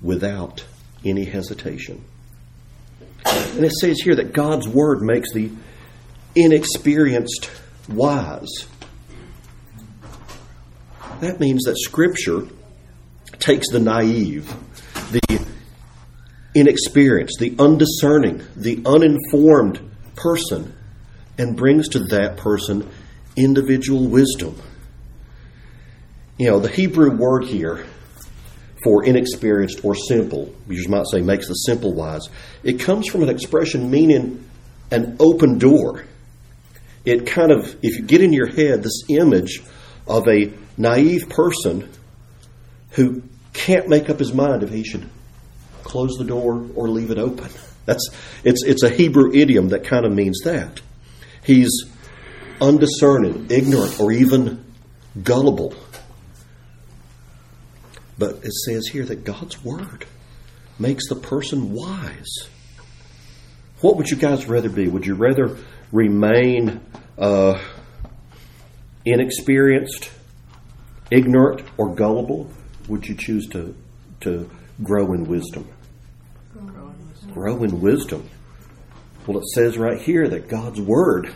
without 0.01 0.63
any 1.03 1.25
hesitation. 1.25 2.01
And 3.25 3.65
it 3.65 3.73
says 3.73 3.99
here 3.99 4.15
that 4.15 4.31
God's 4.31 4.65
Word 4.65 5.01
makes 5.01 5.33
the 5.33 5.51
inexperienced 6.33 7.51
wise. 7.89 8.67
That 11.19 11.41
means 11.41 11.63
that 11.65 11.77
Scripture 11.77 12.47
takes 13.39 13.69
the 13.69 13.81
naive, 13.81 14.47
the 15.11 15.45
inexperienced, 16.55 17.39
the 17.39 17.53
undiscerning, 17.59 18.41
the 18.55 18.81
uninformed 18.85 19.91
person 20.15 20.73
and 21.37 21.57
brings 21.57 21.89
to 21.89 21.99
that 21.99 22.37
person 22.37 22.89
individual 23.35 24.07
wisdom. 24.07 24.55
You 26.43 26.49
know, 26.49 26.59
the 26.59 26.67
Hebrew 26.67 27.09
word 27.15 27.45
here 27.45 27.85
for 28.83 29.05
inexperienced 29.05 29.85
or 29.85 29.95
simple, 29.95 30.53
you 30.67 30.85
might 30.89 31.05
say 31.09 31.21
makes 31.21 31.47
the 31.47 31.53
simple 31.53 31.93
wise, 31.93 32.27
it 32.63 32.81
comes 32.81 33.07
from 33.07 33.23
an 33.23 33.29
expression 33.29 33.89
meaning 33.89 34.43
an 34.91 35.15
open 35.21 35.57
door. 35.57 36.03
It 37.05 37.27
kind 37.27 37.49
of, 37.49 37.77
if 37.81 37.97
you 37.97 38.01
get 38.01 38.19
in 38.19 38.33
your 38.33 38.47
head 38.47 38.83
this 38.83 39.03
image 39.07 39.63
of 40.05 40.27
a 40.27 40.51
naive 40.75 41.29
person 41.29 41.89
who 42.89 43.23
can't 43.53 43.87
make 43.87 44.09
up 44.09 44.19
his 44.19 44.33
mind 44.33 44.63
if 44.63 44.69
he 44.69 44.83
should 44.83 45.09
close 45.83 46.17
the 46.17 46.25
door 46.25 46.67
or 46.75 46.89
leave 46.89 47.09
it 47.09 47.19
open. 47.19 47.51
That's 47.85 48.09
it's 48.43 48.65
it's 48.65 48.83
a 48.83 48.89
Hebrew 48.89 49.33
idiom 49.33 49.69
that 49.69 49.85
kind 49.85 50.05
of 50.05 50.11
means 50.11 50.41
that. 50.43 50.81
He's 51.45 51.71
undiscerning, 52.59 53.47
ignorant, 53.49 53.97
or 54.01 54.11
even 54.11 54.65
gullible. 55.23 55.73
But 58.17 58.43
it 58.43 58.53
says 58.53 58.87
here 58.87 59.05
that 59.05 59.23
God's 59.23 59.63
word 59.63 60.05
makes 60.79 61.07
the 61.09 61.15
person 61.15 61.73
wise. 61.73 62.47
What 63.81 63.97
would 63.97 64.09
you 64.09 64.17
guys 64.17 64.47
rather 64.47 64.69
be? 64.69 64.87
Would 64.87 65.05
you 65.05 65.15
rather 65.15 65.57
remain 65.91 66.79
uh, 67.17 67.61
inexperienced, 69.05 70.09
ignorant, 71.11 71.63
or 71.77 71.93
gullible? 71.93 72.49
Would 72.87 73.07
you 73.07 73.15
choose 73.15 73.47
to 73.49 73.75
to 74.21 74.49
grow 74.81 75.13
in 75.13 75.25
wisdom? 75.25 75.67
Grow 77.33 77.63
in 77.63 77.81
wisdom. 77.81 78.29
Well, 79.27 79.37
it 79.37 79.47
says 79.55 79.77
right 79.77 80.01
here 80.01 80.27
that 80.27 80.47
God's 80.47 80.79
word 80.79 81.33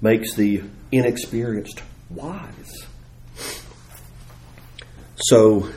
makes 0.00 0.34
the 0.34 0.62
inexperienced 0.92 1.82
wise. 2.08 2.86
So, 5.20 5.68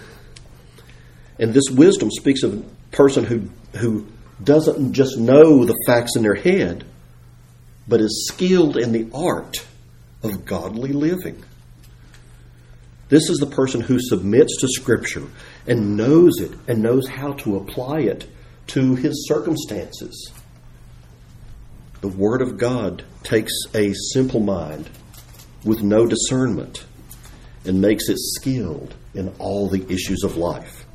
and 1.37 1.53
this 1.53 1.69
wisdom 1.69 2.09
speaks 2.11 2.43
of 2.43 2.53
a 2.53 2.95
person 2.95 3.25
who, 3.25 3.49
who 3.77 4.07
doesn't 4.41 4.93
just 4.93 5.17
know 5.17 5.65
the 5.65 5.77
facts 5.85 6.15
in 6.15 6.23
their 6.23 6.35
head, 6.35 6.85
but 7.87 7.99
is 7.99 8.29
skilled 8.31 8.77
in 8.77 8.93
the 8.93 9.09
art 9.13 9.65
of 10.21 10.45
godly 10.45 10.93
living. 10.93 11.43
This 13.09 13.29
is 13.29 13.37
the 13.39 13.47
person 13.47 13.81
who 13.81 13.99
submits 13.99 14.57
to 14.61 14.67
Scripture 14.67 15.27
and 15.67 15.97
knows 15.97 16.39
it 16.39 16.51
and 16.67 16.81
knows 16.81 17.07
how 17.07 17.33
to 17.33 17.57
apply 17.57 17.99
it 17.99 18.27
to 18.67 18.95
his 18.95 19.27
circumstances. 19.27 20.31
The 21.99 22.07
Word 22.07 22.41
of 22.41 22.57
God 22.57 23.03
takes 23.23 23.53
a 23.75 23.93
simple 23.93 24.39
mind 24.39 24.89
with 25.65 25.81
no 25.83 26.05
discernment 26.07 26.85
and 27.65 27.81
makes 27.81 28.09
it 28.09 28.17
skilled 28.19 28.95
in 29.13 29.33
all 29.39 29.67
the 29.67 29.85
issues 29.91 30.23
of 30.23 30.37
life. 30.37 30.85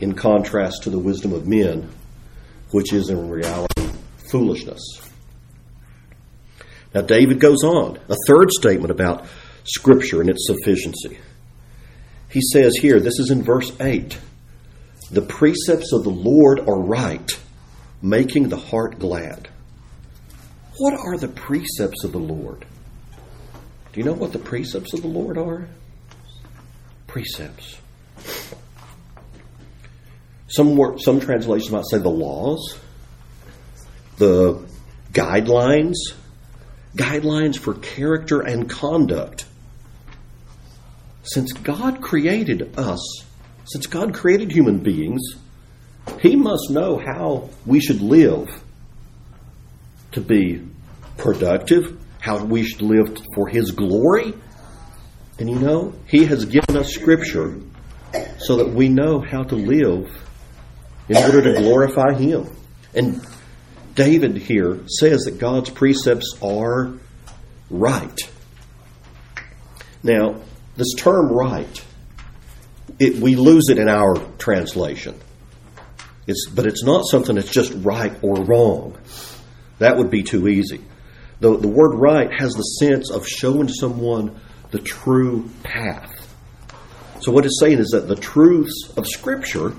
In 0.00 0.14
contrast 0.14 0.84
to 0.84 0.90
the 0.90 0.98
wisdom 0.98 1.32
of 1.32 1.46
men, 1.46 1.90
which 2.70 2.92
is 2.92 3.10
in 3.10 3.28
reality 3.28 3.90
foolishness. 4.30 4.80
Now, 6.94 7.02
David 7.02 7.40
goes 7.40 7.62
on, 7.62 7.98
a 8.08 8.16
third 8.26 8.50
statement 8.50 8.90
about 8.90 9.26
Scripture 9.64 10.20
and 10.20 10.30
its 10.30 10.46
sufficiency. 10.46 11.18
He 12.30 12.40
says 12.52 12.76
here, 12.76 13.00
this 13.00 13.18
is 13.18 13.30
in 13.30 13.42
verse 13.42 13.72
8 13.80 14.18
the 15.10 15.22
precepts 15.22 15.92
of 15.92 16.04
the 16.04 16.10
Lord 16.10 16.60
are 16.60 16.80
right, 16.80 17.28
making 18.00 18.48
the 18.48 18.56
heart 18.56 19.00
glad. 19.00 19.48
What 20.78 20.94
are 20.94 21.18
the 21.18 21.28
precepts 21.28 22.04
of 22.04 22.12
the 22.12 22.18
Lord? 22.18 22.64
Do 23.92 23.98
you 23.98 24.04
know 24.04 24.12
what 24.12 24.32
the 24.32 24.38
precepts 24.38 24.94
of 24.94 25.02
the 25.02 25.08
Lord 25.08 25.36
are? 25.36 25.68
Precepts. 27.10 27.76
Some 30.46 30.76
work, 30.76 31.00
some 31.00 31.18
translations 31.18 31.72
might 31.72 31.84
say 31.90 31.98
the 31.98 32.08
laws, 32.08 32.78
the 34.18 34.64
guidelines, 35.12 35.96
guidelines 36.96 37.58
for 37.58 37.74
character 37.74 38.42
and 38.42 38.70
conduct. 38.70 39.44
Since 41.24 41.52
God 41.52 42.00
created 42.00 42.78
us, 42.78 43.24
since 43.64 43.88
God 43.88 44.14
created 44.14 44.52
human 44.52 44.78
beings, 44.78 45.20
He 46.20 46.36
must 46.36 46.70
know 46.70 46.96
how 46.96 47.50
we 47.66 47.80
should 47.80 48.02
live 48.02 48.48
to 50.12 50.20
be 50.20 50.64
productive, 51.16 52.00
how 52.20 52.44
we 52.44 52.62
should 52.62 52.82
live 52.82 53.18
for 53.34 53.48
His 53.48 53.72
glory. 53.72 54.32
And 55.40 55.48
you 55.48 55.58
know, 55.58 55.94
He 56.06 56.26
has 56.26 56.44
given 56.44 56.76
us 56.76 56.92
Scripture 56.92 57.58
so 58.38 58.56
that 58.56 58.68
we 58.68 58.88
know 58.88 59.20
how 59.20 59.42
to 59.42 59.56
live 59.56 60.06
in 61.08 61.16
order 61.16 61.42
to 61.42 61.60
glorify 61.60 62.12
Him. 62.12 62.54
And 62.94 63.26
David 63.94 64.36
here 64.36 64.80
says 64.86 65.22
that 65.22 65.38
God's 65.38 65.70
precepts 65.70 66.36
are 66.42 66.92
right. 67.70 68.20
Now, 70.02 70.42
this 70.76 70.94
term 70.96 71.32
right, 71.32 71.84
it, 72.98 73.16
we 73.16 73.34
lose 73.34 73.70
it 73.70 73.78
in 73.78 73.88
our 73.88 74.16
translation. 74.36 75.18
It's, 76.26 76.48
but 76.50 76.66
it's 76.66 76.84
not 76.84 77.06
something 77.06 77.36
that's 77.36 77.50
just 77.50 77.72
right 77.76 78.12
or 78.22 78.44
wrong. 78.44 78.98
That 79.78 79.96
would 79.96 80.10
be 80.10 80.22
too 80.22 80.48
easy. 80.48 80.82
The, 81.40 81.56
the 81.56 81.68
word 81.68 81.94
right 81.94 82.30
has 82.30 82.52
the 82.52 82.62
sense 82.62 83.10
of 83.10 83.26
showing 83.26 83.68
someone 83.68 84.38
the 84.70 84.78
true 84.78 85.48
path, 85.62 86.16
So, 87.20 87.32
what 87.32 87.44
it's 87.44 87.60
saying 87.60 87.78
is 87.78 87.88
that 87.88 88.08
the 88.08 88.16
truths 88.16 88.92
of 88.96 89.06
Scripture 89.06 89.74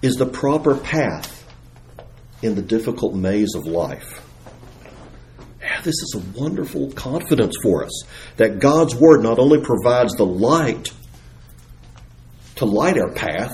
is 0.00 0.16
the 0.16 0.26
proper 0.26 0.74
path 0.74 1.44
in 2.42 2.54
the 2.54 2.62
difficult 2.62 3.14
maze 3.14 3.54
of 3.54 3.66
life. 3.66 4.22
This 5.82 5.94
is 5.94 6.16
a 6.16 6.40
wonderful 6.40 6.92
confidence 6.92 7.56
for 7.62 7.84
us 7.84 8.04
that 8.36 8.58
God's 8.58 8.94
Word 8.94 9.22
not 9.22 9.38
only 9.38 9.60
provides 9.60 10.14
the 10.14 10.24
light 10.24 10.90
to 12.56 12.64
light 12.64 12.96
our 12.96 13.12
path, 13.12 13.52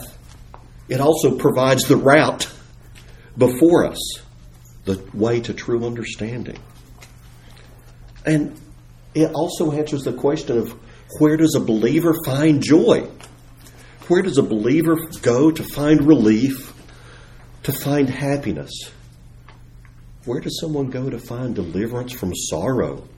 it 0.89 1.01
also 1.01 1.39
provides 1.39 1.85
the 1.85 1.97
route 1.97 2.49
before 3.37 3.87
us, 3.87 4.21
the 4.85 5.03
way 5.13 5.41
to 5.41 5.55
true 5.55 5.85
understanding. 5.85 6.59
And 8.25 8.57
it 9.15 9.33
also 9.35 9.73
answers 9.73 10.03
the 10.03 10.13
question 10.13 10.59
of 10.59 10.75
where 11.19 11.37
does 11.37 11.55
a 11.55 11.61
believer 11.61 12.15
find 12.25 12.63
joy? 12.63 13.09
Where 14.09 14.23
does 14.23 14.39
a 14.39 14.43
believer 14.43 14.97
go 15.23 15.51
to 15.51 15.63
find 15.63 16.07
relief, 16.07 16.73
to 17.65 17.73
find 17.73 18.09
happiness? 18.09 18.73
Where 20.25 20.41
does 20.41 20.61
someone 20.61 20.91
go 20.91 21.11
to 21.11 21.19
find 21.19 21.55
deliverance 21.55 22.13
from 22.13 22.35
sorrow, 22.35 23.09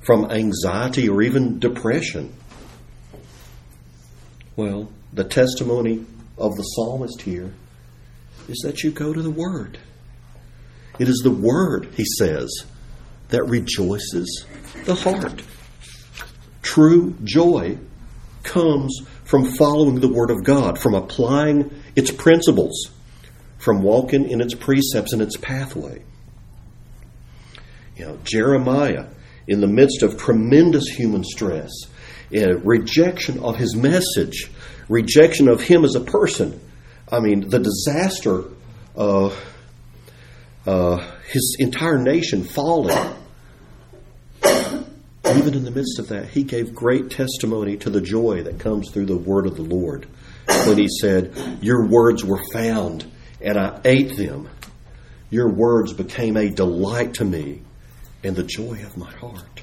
from 0.00 0.30
anxiety, 0.30 1.08
or 1.08 1.22
even 1.22 1.58
depression? 1.58 2.32
Well, 4.56 4.90
the 5.12 5.24
testimony 5.24 6.04
of 6.38 6.56
the 6.56 6.62
psalmist 6.62 7.22
here 7.22 7.52
is 8.48 8.58
that 8.64 8.82
you 8.82 8.90
go 8.90 9.12
to 9.12 9.22
the 9.22 9.30
Word. 9.30 9.78
It 10.98 11.08
is 11.08 11.20
the 11.22 11.30
Word, 11.30 11.88
he 11.96 12.04
says, 12.18 12.64
that 13.28 13.44
rejoices 13.44 14.46
the 14.84 14.94
heart. 14.94 15.42
True 16.62 17.16
joy 17.24 17.78
comes 18.42 19.00
from 19.24 19.44
following 19.56 20.00
the 20.00 20.08
Word 20.08 20.30
of 20.30 20.44
God, 20.44 20.78
from 20.78 20.94
applying 20.94 21.70
its 21.96 22.10
principles, 22.10 22.90
from 23.58 23.82
walking 23.82 24.28
in 24.28 24.40
its 24.40 24.54
precepts 24.54 25.12
and 25.12 25.22
its 25.22 25.36
pathway. 25.36 26.02
You 27.96 28.06
know, 28.06 28.18
Jeremiah, 28.24 29.06
in 29.46 29.60
the 29.60 29.66
midst 29.66 30.02
of 30.02 30.18
tremendous 30.18 30.86
human 30.88 31.24
stress, 31.24 31.70
uh, 32.34 32.58
rejection 32.58 33.38
of 33.40 33.56
his 33.56 33.76
message, 33.76 34.50
rejection 34.88 35.48
of 35.48 35.60
him 35.60 35.84
as 35.84 35.94
a 35.94 36.00
person. 36.00 36.60
I 37.10 37.20
mean, 37.20 37.48
the 37.48 37.58
disaster, 37.58 38.44
uh, 38.96 39.30
uh, 40.66 41.10
his 41.30 41.56
entire 41.58 41.98
nation 41.98 42.44
falling. 42.44 42.96
Even 45.36 45.54
in 45.54 45.64
the 45.64 45.70
midst 45.70 45.98
of 45.98 46.08
that, 46.08 46.28
he 46.28 46.42
gave 46.42 46.74
great 46.74 47.10
testimony 47.10 47.76
to 47.78 47.90
the 47.90 48.00
joy 48.00 48.42
that 48.42 48.58
comes 48.58 48.90
through 48.90 49.06
the 49.06 49.16
word 49.16 49.46
of 49.46 49.56
the 49.56 49.62
Lord 49.62 50.06
when 50.66 50.78
he 50.78 50.88
said, 50.88 51.58
Your 51.62 51.86
words 51.86 52.24
were 52.24 52.42
found, 52.52 53.10
and 53.40 53.56
I 53.58 53.80
ate 53.84 54.16
them. 54.16 54.48
Your 55.30 55.48
words 55.48 55.92
became 55.92 56.36
a 56.36 56.50
delight 56.50 57.14
to 57.14 57.24
me 57.24 57.62
and 58.22 58.36
the 58.36 58.42
joy 58.42 58.82
of 58.84 58.96
my 58.96 59.10
heart. 59.10 59.62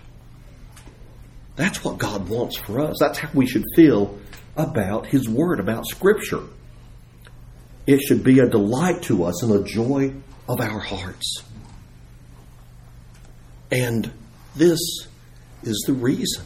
That's 1.55 1.83
what 1.83 1.97
God 1.97 2.29
wants 2.29 2.57
for 2.57 2.79
us. 2.79 2.97
That's 2.99 3.19
how 3.19 3.29
we 3.33 3.45
should 3.45 3.65
feel 3.75 4.17
about 4.55 5.07
His 5.07 5.27
Word, 5.27 5.59
about 5.59 5.85
Scripture. 5.85 6.43
It 7.85 8.01
should 8.01 8.23
be 8.23 8.39
a 8.39 8.47
delight 8.47 9.03
to 9.03 9.25
us 9.25 9.43
and 9.43 9.51
a 9.53 9.63
joy 9.63 10.13
of 10.47 10.61
our 10.61 10.79
hearts. 10.79 11.43
And 13.71 14.11
this 14.55 14.79
is 15.63 15.83
the 15.85 15.93
reason 15.93 16.43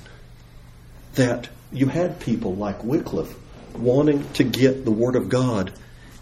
that 1.15 1.49
you 1.71 1.87
had 1.87 2.19
people 2.19 2.55
like 2.55 2.83
Wycliffe 2.83 3.35
wanting 3.75 4.31
to 4.33 4.43
get 4.43 4.85
the 4.85 4.91
Word 4.91 5.15
of 5.15 5.29
God 5.29 5.73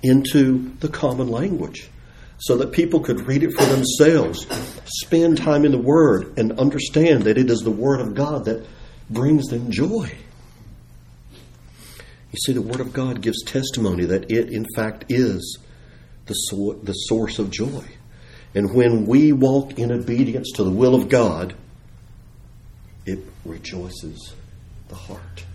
into 0.03 0.71
the 0.79 0.89
common 0.89 1.27
language 1.27 1.89
so 2.37 2.57
that 2.57 2.71
people 2.71 3.01
could 3.01 3.27
read 3.27 3.43
it 3.43 3.53
for 3.53 3.65
themselves, 3.65 4.47
spend 4.85 5.37
time 5.37 5.63
in 5.63 5.71
the 5.71 5.77
Word, 5.77 6.33
and 6.37 6.57
understand 6.59 7.23
that 7.23 7.37
it 7.37 7.49
is 7.49 7.59
the 7.59 7.71
Word 7.71 8.01
of 8.01 8.15
God 8.15 8.45
that 8.45 8.65
brings 9.09 9.47
them 9.47 9.69
joy. 9.69 10.11
You 12.31 12.39
see, 12.45 12.53
the 12.53 12.61
Word 12.61 12.79
of 12.79 12.93
God 12.93 13.21
gives 13.21 13.43
testimony 13.43 14.05
that 14.05 14.31
it, 14.31 14.51
in 14.51 14.65
fact, 14.75 15.05
is 15.09 15.59
the, 16.25 16.33
so- 16.33 16.79
the 16.81 16.93
source 16.93 17.37
of 17.37 17.51
joy. 17.51 17.85
And 18.55 18.73
when 18.73 19.05
we 19.05 19.33
walk 19.33 19.77
in 19.77 19.91
obedience 19.91 20.51
to 20.55 20.63
the 20.63 20.71
will 20.71 20.95
of 20.95 21.09
God, 21.09 21.53
rejoices 23.45 24.33
the 24.87 24.95
heart. 24.95 25.45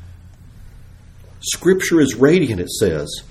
Scripture 1.40 2.00
is 2.00 2.14
radiant, 2.14 2.60
it 2.60 2.70
says. 2.70 3.22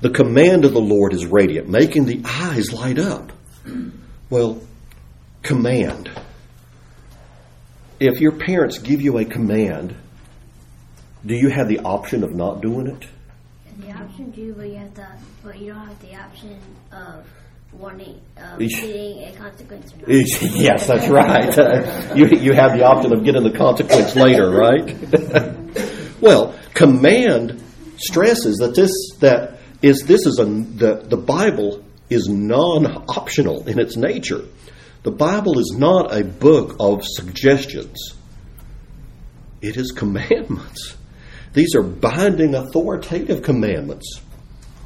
The 0.00 0.10
command 0.10 0.64
of 0.64 0.72
the 0.72 0.80
Lord 0.80 1.12
is 1.12 1.26
radiant, 1.26 1.68
making 1.68 2.06
the 2.06 2.22
eyes 2.24 2.72
light 2.72 2.98
up. 2.98 3.32
Well, 4.30 4.60
command. 5.42 6.10
If 8.00 8.20
your 8.20 8.32
parents 8.32 8.78
give 8.78 9.00
you 9.00 9.18
a 9.18 9.24
command, 9.24 9.94
do 11.24 11.34
you 11.34 11.50
have 11.50 11.68
the 11.68 11.78
option 11.80 12.24
of 12.24 12.34
not 12.34 12.60
doing 12.60 12.88
it? 12.88 13.06
The 13.78 13.92
option 13.92 14.30
do, 14.32 14.54
but 14.54 14.68
you 14.68 14.74
have 14.76 14.94
to, 14.94 15.08
but 15.44 15.58
you 15.58 15.72
don't 15.72 15.86
have 15.86 16.00
the 16.00 16.16
option 16.16 16.58
of 16.90 17.24
warning, 17.72 18.20
of 18.36 18.58
Eesh. 18.58 18.82
a 18.82 19.36
consequence. 19.36 19.92
Yes, 20.54 20.86
that's 20.86 21.08
right. 21.08 22.16
you, 22.16 22.26
you 22.28 22.52
have 22.52 22.72
the 22.72 22.84
option 22.84 23.12
of 23.12 23.24
getting 23.24 23.42
the 23.42 23.56
consequence 23.56 24.14
later, 24.14 24.50
right? 24.50 26.20
well, 26.20 26.54
command 26.74 27.62
stresses 27.96 28.58
that 28.58 28.74
this 28.74 28.90
that 29.20 29.58
is 29.80 30.02
this 30.02 30.26
is 30.26 30.38
a 30.38 30.44
the, 30.44 31.04
the 31.08 31.16
Bible 31.16 31.82
is 32.10 32.28
non-optional 32.28 33.68
in 33.68 33.78
its 33.78 33.96
nature. 33.96 34.44
The 35.02 35.10
Bible 35.10 35.58
is 35.58 35.74
not 35.76 36.16
a 36.16 36.22
book 36.22 36.76
of 36.78 37.02
suggestions. 37.04 38.14
It 39.60 39.76
is 39.76 39.92
commandments. 39.92 40.96
These 41.52 41.74
are 41.74 41.82
binding 41.82 42.54
authoritative 42.54 43.42
commandments. 43.42 44.20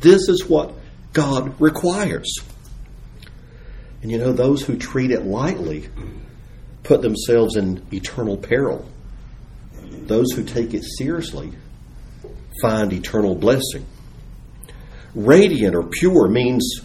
This 0.01 0.29
is 0.29 0.47
what 0.49 0.75
God 1.13 1.61
requires. 1.61 2.39
And 4.03 4.11
you 4.11 4.19
know, 4.19 4.33
those 4.33 4.63
who 4.63 4.77
treat 4.77 5.11
it 5.11 5.25
lightly 5.25 5.89
put 6.83 7.03
themselves 7.03 7.57
in 7.57 7.85
eternal 7.93 8.37
peril. 8.37 8.89
Those 10.07 10.33
who 10.33 10.45
take 10.45 10.75
it 10.75 10.85
seriously 10.85 11.53
find 12.63 12.93
eternal 12.93 13.35
blessing. 13.35 13.85
Radiant 15.15 15.75
or 15.75 15.83
pure 15.83 16.29
means 16.29 16.81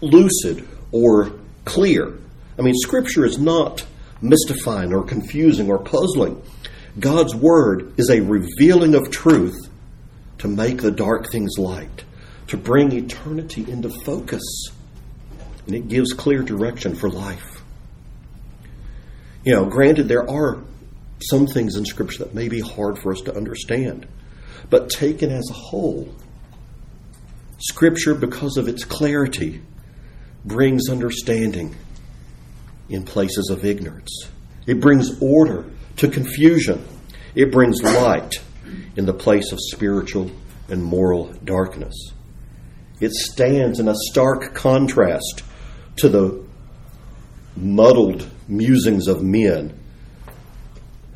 lucid 0.00 0.66
or 0.90 1.32
clear. 1.64 2.12
I 2.58 2.62
mean, 2.62 2.74
Scripture 2.74 3.24
is 3.24 3.38
not 3.38 3.86
mystifying 4.20 4.92
or 4.92 5.04
confusing 5.04 5.70
or 5.70 5.78
puzzling. 5.78 6.42
God's 6.98 7.34
Word 7.34 7.94
is 7.96 8.10
a 8.10 8.20
revealing 8.20 8.94
of 8.94 9.10
truth 9.10 9.56
to 10.38 10.48
make 10.48 10.82
the 10.82 10.90
dark 10.90 11.30
things 11.30 11.52
light, 11.56 12.04
to 12.48 12.56
bring 12.56 12.92
eternity 12.92 13.70
into 13.70 13.88
focus 13.88 14.42
and 15.66 15.74
it 15.74 15.88
gives 15.88 16.12
clear 16.12 16.42
direction 16.42 16.94
for 16.94 17.08
life. 17.08 17.62
You 19.44 19.54
know, 19.54 19.64
granted, 19.64 20.08
there 20.08 20.28
are 20.28 20.62
some 21.20 21.46
things 21.46 21.76
in 21.76 21.84
Scripture 21.84 22.24
that 22.24 22.34
may 22.34 22.48
be 22.48 22.60
hard 22.60 22.98
for 22.98 23.12
us 23.12 23.20
to 23.22 23.36
understand, 23.36 24.06
but 24.70 24.90
taken 24.90 25.30
as 25.30 25.48
a 25.50 25.54
whole, 25.54 26.14
Scripture, 27.58 28.14
because 28.14 28.56
of 28.56 28.68
its 28.68 28.84
clarity, 28.84 29.62
brings 30.44 30.88
understanding 30.88 31.76
in 32.88 33.04
places 33.04 33.50
of 33.50 33.64
ignorance. 33.64 34.28
It 34.66 34.80
brings 34.80 35.20
order 35.20 35.64
to 35.96 36.08
confusion. 36.08 36.84
It 37.34 37.52
brings 37.52 37.82
light 37.82 38.40
in 38.96 39.06
the 39.06 39.14
place 39.14 39.52
of 39.52 39.58
spiritual 39.60 40.30
and 40.68 40.82
moral 40.82 41.32
darkness. 41.44 41.94
It 43.00 43.12
stands 43.12 43.80
in 43.80 43.88
a 43.88 43.94
stark 43.94 44.54
contrast 44.54 45.42
to 45.96 46.08
the 46.08 46.44
muddled 47.56 48.28
musings 48.48 49.08
of 49.08 49.22
men 49.22 49.78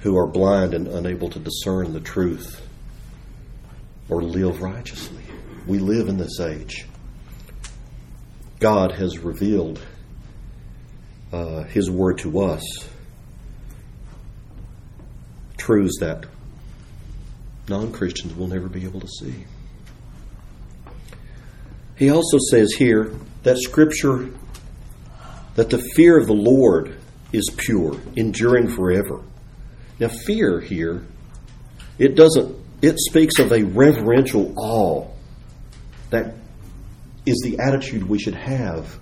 who 0.00 0.16
are 0.16 0.26
blind 0.26 0.74
and 0.74 0.86
unable 0.86 1.28
to 1.30 1.38
discern 1.38 1.92
the 1.92 2.00
truth 2.00 2.66
or 4.08 4.22
live 4.22 4.62
righteously. 4.62 5.22
We 5.66 5.78
live 5.78 6.08
in 6.08 6.16
this 6.16 6.38
age. 6.40 6.86
God 8.60 8.92
has 8.92 9.18
revealed 9.18 9.80
uh, 11.32 11.64
His 11.64 11.90
Word 11.90 12.18
to 12.18 12.40
us, 12.40 12.62
truths 15.58 15.98
that 16.00 16.26
non 17.68 17.92
Christians 17.92 18.34
will 18.34 18.46
never 18.46 18.68
be 18.68 18.84
able 18.84 19.00
to 19.00 19.08
see. 19.08 19.44
He 21.96 22.10
also 22.10 22.38
says 22.50 22.72
here 22.72 23.12
that 23.42 23.58
Scripture, 23.58 24.30
that 25.56 25.70
the 25.70 25.78
fear 25.94 26.18
of 26.18 26.26
the 26.26 26.34
Lord 26.34 26.96
is 27.32 27.50
pure, 27.56 28.00
enduring 28.14 28.68
forever. 28.68 29.22
Now, 29.98 30.08
fear 30.08 30.60
here 30.60 31.02
It 31.98 32.14
doesn't, 32.14 32.54
it 32.82 32.96
speaks 32.98 33.38
of 33.38 33.52
a 33.52 33.62
reverential 33.62 34.52
awe 34.58 35.08
that 36.10 36.34
is 37.24 37.40
the 37.42 37.58
attitude 37.58 38.08
we 38.08 38.18
should 38.18 38.34
have 38.34 38.98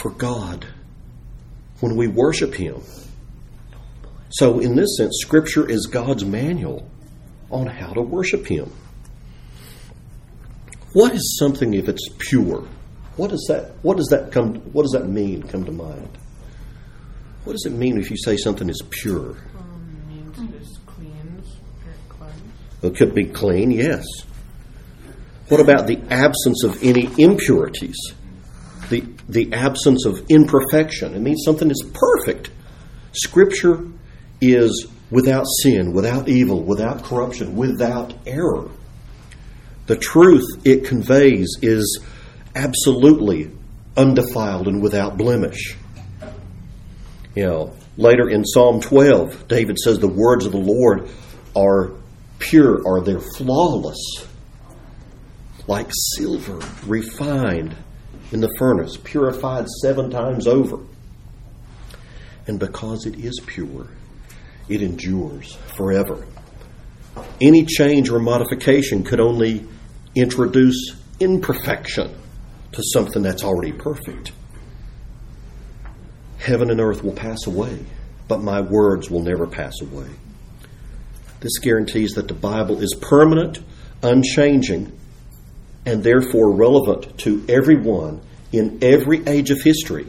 for 0.00 0.10
God 0.10 0.66
when 1.80 1.96
we 1.96 2.08
worship 2.08 2.54
Him. 2.54 2.80
So, 4.30 4.58
in 4.58 4.74
this 4.74 4.96
sense, 4.96 5.18
Scripture 5.20 5.68
is 5.68 5.86
God's 5.86 6.24
manual 6.24 6.88
on 7.50 7.66
how 7.66 7.92
to 7.92 8.02
worship 8.02 8.46
Him. 8.46 8.72
What 10.94 11.14
is 11.14 11.36
something 11.38 11.74
if 11.74 11.88
it's 11.88 12.08
pure? 12.18 12.66
What 13.16 13.30
does 13.30 13.46
that? 13.48 13.72
What 13.82 13.96
does 13.96 14.08
that 14.08 14.30
come? 14.32 14.56
What 14.72 14.82
does 14.82 14.92
that 14.92 15.08
mean? 15.08 15.42
Come 15.42 15.64
to 15.64 15.72
mind? 15.72 16.18
What 17.44 17.52
does 17.52 17.64
it 17.66 17.72
mean 17.72 17.98
if 17.98 18.10
you 18.10 18.16
say 18.16 18.36
something 18.36 18.68
is 18.68 18.82
pure? 18.90 19.36
Cleans. 20.86 21.58
It 22.82 22.96
could 22.96 23.14
be 23.14 23.24
clean, 23.26 23.70
yes. 23.70 24.04
What 25.48 25.60
about 25.60 25.86
the 25.86 26.00
absence 26.10 26.64
of 26.64 26.82
any 26.82 27.08
impurities? 27.18 27.96
The, 28.90 29.04
the 29.28 29.52
absence 29.52 30.04
of 30.04 30.24
imperfection. 30.28 31.14
It 31.14 31.20
means 31.20 31.42
something 31.44 31.70
is 31.70 31.84
perfect. 31.94 32.50
Scripture 33.12 33.86
is 34.40 34.88
without 35.10 35.46
sin, 35.62 35.92
without 35.92 36.28
evil, 36.28 36.62
without 36.62 37.04
corruption, 37.04 37.56
without 37.56 38.12
error. 38.26 38.68
The 39.86 39.96
truth 39.96 40.44
it 40.64 40.84
conveys 40.84 41.56
is 41.62 42.00
absolutely 42.56 43.50
undefiled 43.96 44.66
and 44.66 44.82
without 44.82 45.16
blemish. 45.16 45.76
You 47.34 47.44
know, 47.44 47.76
later 47.98 48.28
in 48.30 48.44
Psalm 48.44 48.80
12, 48.80 49.46
David 49.46 49.78
says 49.78 49.98
the 49.98 50.08
words 50.08 50.46
of 50.46 50.52
the 50.52 50.58
Lord 50.58 51.08
are 51.54 51.92
pure, 52.38 52.82
are 52.86 53.02
they're 53.02 53.20
flawless, 53.20 54.26
like 55.66 55.90
silver 56.14 56.60
refined 56.86 57.76
in 58.32 58.40
the 58.40 58.52
furnace, 58.58 58.96
purified 58.96 59.68
seven 59.82 60.10
times 60.10 60.46
over. 60.46 60.78
And 62.46 62.58
because 62.58 63.04
it 63.06 63.16
is 63.16 63.38
pure, 63.44 63.88
it 64.68 64.80
endures 64.80 65.54
forever. 65.76 66.26
Any 67.40 67.66
change 67.66 68.08
or 68.10 68.18
modification 68.18 69.04
could 69.04 69.20
only 69.20 69.66
introduce 70.14 70.96
imperfection 71.20 72.14
to 72.72 72.82
something 72.92 73.22
that's 73.22 73.44
already 73.44 73.72
perfect. 73.72 74.32
Heaven 76.38 76.70
and 76.70 76.80
earth 76.80 77.02
will 77.02 77.12
pass 77.12 77.46
away, 77.46 77.84
but 78.28 78.42
my 78.42 78.60
words 78.60 79.10
will 79.10 79.22
never 79.22 79.46
pass 79.46 79.74
away. 79.80 80.08
This 81.40 81.58
guarantees 81.58 82.12
that 82.12 82.28
the 82.28 82.34
Bible 82.34 82.80
is 82.80 82.94
permanent, 83.00 83.60
unchanging, 84.02 84.98
and 85.84 86.02
therefore 86.02 86.52
relevant 86.52 87.18
to 87.18 87.44
everyone 87.48 88.20
in 88.52 88.78
every 88.82 89.26
age 89.26 89.50
of 89.50 89.62
history. 89.62 90.06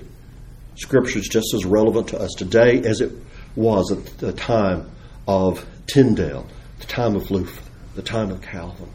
Scripture 0.76 1.20
is 1.20 1.28
just 1.28 1.54
as 1.54 1.66
relevant 1.66 2.10
to 2.10 2.20
us 2.20 2.34
today 2.38 2.82
as 2.84 3.02
it 3.02 3.12
was 3.56 3.92
at 3.92 4.06
the 4.18 4.34
time 4.34 4.90
of 5.28 5.66
Tyndale, 5.88 6.48
the 6.80 6.86
time 6.86 7.16
of 7.16 7.30
Luther, 7.32 7.64
the 7.96 8.02
time 8.02 8.32
of 8.32 8.42
Calvin. 8.42 8.90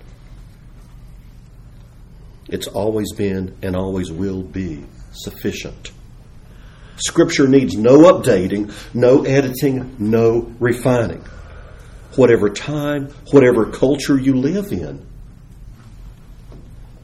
It's 2.52 2.66
always 2.66 3.14
been 3.14 3.56
and 3.62 3.74
always 3.74 4.12
will 4.12 4.42
be 4.42 4.84
sufficient. 5.12 5.90
Scripture 6.98 7.48
needs 7.48 7.74
no 7.74 8.00
updating, 8.12 8.70
no 8.94 9.24
editing, 9.24 9.96
no 9.98 10.52
refining. 10.60 11.24
Whatever 12.14 12.50
time, 12.50 13.08
whatever 13.30 13.70
culture 13.70 14.18
you 14.18 14.34
live 14.34 14.70
in, 14.70 15.04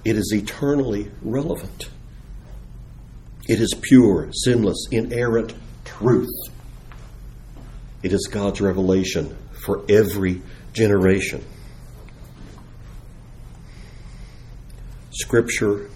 it 0.05 0.17
is 0.17 0.31
eternally 0.35 1.11
relevant. 1.23 1.89
It 3.49 3.59
is 3.59 3.75
pure, 3.81 4.29
sinless, 4.45 4.87
inerrant 4.91 5.55
truth. 5.87 6.29
It 8.03 8.13
is 8.13 8.29
God's 8.31 8.61
revelation 8.61 9.35
for 9.65 9.83
every 9.89 10.43
generation. 10.75 11.43
Scripture, 15.19 15.91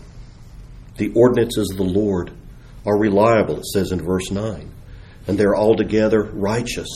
the 0.96 1.12
ordinances 1.14 1.70
of 1.70 1.76
the 1.76 1.84
Lord, 1.84 2.32
are 2.84 2.98
reliable, 2.98 3.58
it 3.58 3.66
says 3.66 3.92
in 3.92 4.02
verse 4.04 4.30
9, 4.32 4.68
and 5.28 5.38
they're 5.38 5.56
altogether 5.56 6.24
righteous. 6.24 6.88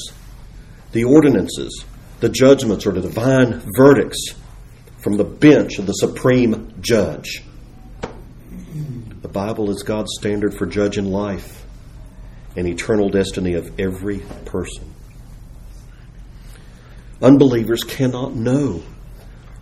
The 0.91 1.05
ordinances, 1.05 1.85
the 2.19 2.29
judgments, 2.29 2.85
are 2.85 2.93
the 2.93 3.03
divine 3.03 3.63
verdicts 3.77 4.35
from 4.99 5.17
the 5.17 5.25
bench 5.25 5.79
of 5.79 5.87
the 5.87 5.93
supreme 5.93 6.75
judge. 6.81 7.45
The 9.23 9.29
Bible 9.29 9.71
is 9.71 9.85
God's 9.85 10.11
standard 10.19 10.53
for 10.55 10.67
judging 10.67 11.13
life 11.13 11.65
and 12.57 12.67
eternal 12.67 13.09
destiny 13.09 13.55
of 13.55 13.79
every 13.79 14.19
person. 14.47 14.95
Unbelievers 17.23 17.85
cannot 17.85 18.35
know 18.35 18.83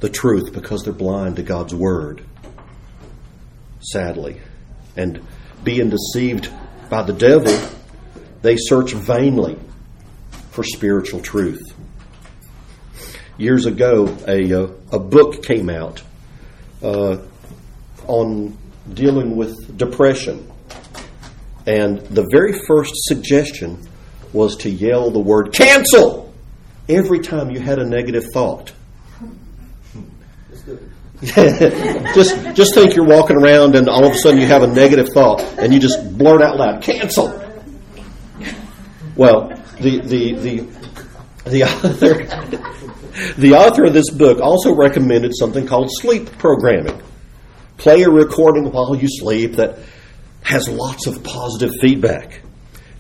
the 0.01 0.09
truth 0.09 0.53
because 0.55 0.83
they're 0.83 0.95
blind 0.95 1.37
to 1.37 1.43
God's 1.43 1.75
Word, 1.75 2.25
sadly. 3.93 4.41
And 4.97 5.21
being 5.63 5.91
deceived 5.91 6.51
by 6.91 7.03
the 7.03 7.13
devil, 7.13 7.57
they 8.43 8.57
search 8.57 8.93
vainly 8.93 9.59
for 10.51 10.63
spiritual 10.63 11.21
truth. 11.21 11.63
Years 13.37 13.67
ago, 13.67 14.17
a, 14.29 14.53
uh, 14.53 14.69
a 14.93 14.99
book 14.99 15.43
came 15.43 15.69
out 15.69 16.03
uh, 16.83 17.19
on 18.07 18.57
dealing 18.93 19.37
with 19.37 19.77
depression. 19.77 20.51
And 21.67 21.99
the 22.01 22.27
very 22.31 22.53
first 22.67 22.93
suggestion 23.05 23.89
was 24.33 24.57
to 24.59 24.71
yell 24.71 25.11
the 25.11 25.21
word 25.21 25.53
cancel 25.53 26.33
every 26.89 27.21
time 27.21 27.51
you 27.51 27.61
had 27.61 27.79
a 27.79 27.85
negative 27.85 28.25
thought. 28.33 28.73
just 31.23 32.57
just 32.57 32.75
think 32.75 32.95
you're 32.97 33.07
walking 33.07 33.37
around 33.37 33.77
and 33.77 33.89
all 33.89 34.05
of 34.05 34.13
a 34.13 34.19
sudden 34.19 34.41
you 34.41 34.47
have 34.47 34.63
a 34.63 34.67
negative 34.67 35.09
thought 35.15 35.41
and 35.59 35.73
you 35.73 35.79
just 35.79 36.19
blurt 36.19 36.43
out 36.43 36.57
loud, 36.57 36.83
cancel. 36.83 37.29
Well, 39.17 39.49
the 39.81 40.01
the 40.01 40.35
the 40.35 40.67
the 41.47 41.63
author 41.63 42.25
the 43.39 43.53
author 43.55 43.85
of 43.85 43.93
this 43.93 44.11
book 44.11 44.41
also 44.41 44.75
recommended 44.75 45.33
something 45.37 45.67
called 45.67 45.89
sleep 45.93 46.37
programming. 46.39 47.01
Play 47.77 48.03
a 48.03 48.11
recording 48.11 48.73
while 48.73 48.95
you 48.95 49.09
sleep 49.09 49.57
that 49.57 49.79
has 50.43 50.69
lots 50.69 51.07
of 51.07 51.23
positive 51.23 51.71
feedback. 51.81 52.41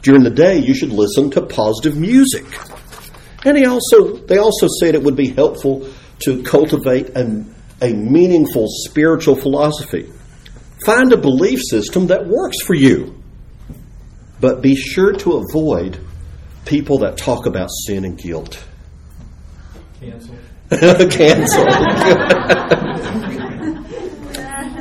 During 0.02 0.22
the 0.22 0.30
day, 0.30 0.58
you 0.58 0.74
should 0.74 0.90
listen 0.90 1.30
to 1.32 1.42
positive 1.42 1.96
music. 1.96 2.44
And 3.44 3.56
he 3.56 3.66
also, 3.66 4.16
they 4.16 4.38
also 4.38 4.66
said 4.80 4.94
it 4.94 5.02
would 5.02 5.16
be 5.16 5.28
helpful 5.28 5.88
to 6.20 6.42
cultivate 6.42 7.10
a, 7.10 7.44
a 7.80 7.92
meaningful 7.92 8.66
spiritual 8.68 9.36
philosophy. 9.36 10.10
Find 10.84 11.12
a 11.12 11.16
belief 11.16 11.60
system 11.68 12.08
that 12.08 12.26
works 12.26 12.60
for 12.62 12.74
you. 12.74 13.22
But 14.40 14.62
be 14.62 14.76
sure 14.76 15.12
to 15.12 15.44
avoid 15.48 15.98
people 16.66 16.98
that 16.98 17.16
talk 17.16 17.46
about 17.46 17.70
sin 17.86 18.04
and 18.04 18.18
guilt. 18.18 18.62
Cancel. 20.00 20.36
Cancel. 20.70 21.64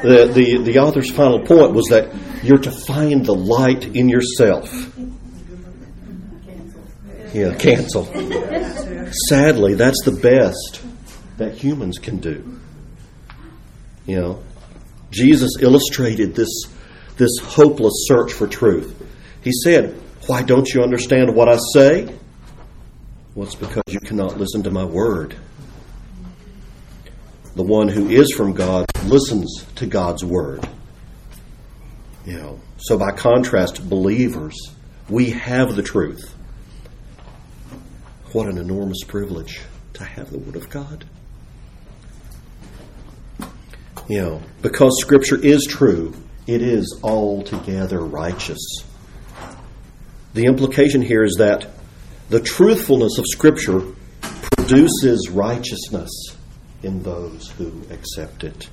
the, 0.04 0.30
the, 0.34 0.58
the 0.64 0.80
author's 0.80 1.12
final 1.12 1.46
point 1.46 1.74
was 1.74 1.86
that 1.90 2.14
you're 2.44 2.58
to 2.58 2.72
find 2.72 3.26
the 3.26 3.34
light 3.34 3.96
in 3.96 4.10
yourself. 4.10 4.70
Yeah, 7.34 7.56
cancel. 7.56 8.06
Sadly, 9.30 9.74
that's 9.74 10.04
the 10.04 10.20
best 10.22 10.84
that 11.38 11.56
humans 11.56 11.98
can 11.98 12.18
do. 12.18 12.60
You 14.06 14.20
know, 14.20 14.44
Jesus 15.12 15.52
illustrated 15.62 16.36
this, 16.36 16.50
this 17.18 17.32
hopeless 17.42 18.06
search 18.08 18.34
for 18.34 18.48
truth. 18.48 19.00
He 19.42 19.52
said, 19.52 20.00
Why 20.28 20.42
don't 20.42 20.68
you 20.74 20.82
understand 20.82 21.36
what 21.36 21.50
I 21.50 21.58
say? 21.74 22.14
Well, 23.36 23.46
it's 23.46 23.56
because 23.56 23.84
you 23.88 24.00
cannot 24.00 24.38
listen 24.38 24.64
to 24.64 24.72
my 24.72 24.86
word. 24.86 25.36
The 27.56 27.64
one 27.64 27.88
who 27.88 28.10
is 28.10 28.32
from 28.32 28.54
God 28.54 28.86
listens 29.06 29.66
to 29.76 29.86
God's 29.86 30.24
word. 30.24 30.68
You 32.26 32.38
know, 32.38 32.60
so 32.78 32.98
by 32.98 33.12
contrast, 33.12 33.88
believers, 33.90 34.56
we 35.10 35.32
have 35.32 35.76
the 35.76 35.84
truth. 35.84 36.34
What 38.32 38.48
an 38.48 38.58
enormous 38.58 39.04
privilege 39.04 39.62
to 39.94 40.04
have 40.04 40.32
the 40.32 40.40
Word 40.40 40.56
of 40.56 40.70
God. 40.70 41.06
You 44.08 44.22
know, 44.22 44.42
because 44.62 45.00
Scripture 45.00 45.40
is 45.42 45.66
true, 45.70 46.14
it 46.46 46.62
is 46.62 47.00
altogether 47.04 48.00
righteous. 48.00 48.84
The 50.34 50.46
implication 50.46 51.02
here 51.02 51.24
is 51.24 51.36
that 51.38 51.68
The 52.30 52.40
truthfulness 52.40 53.18
of 53.18 53.26
Scripture 53.28 53.82
produces 54.56 55.30
righteousness 55.30 56.36
in 56.82 57.04
those 57.04 57.50
who 57.52 57.84
accept 57.92 58.44
it. 58.44 58.70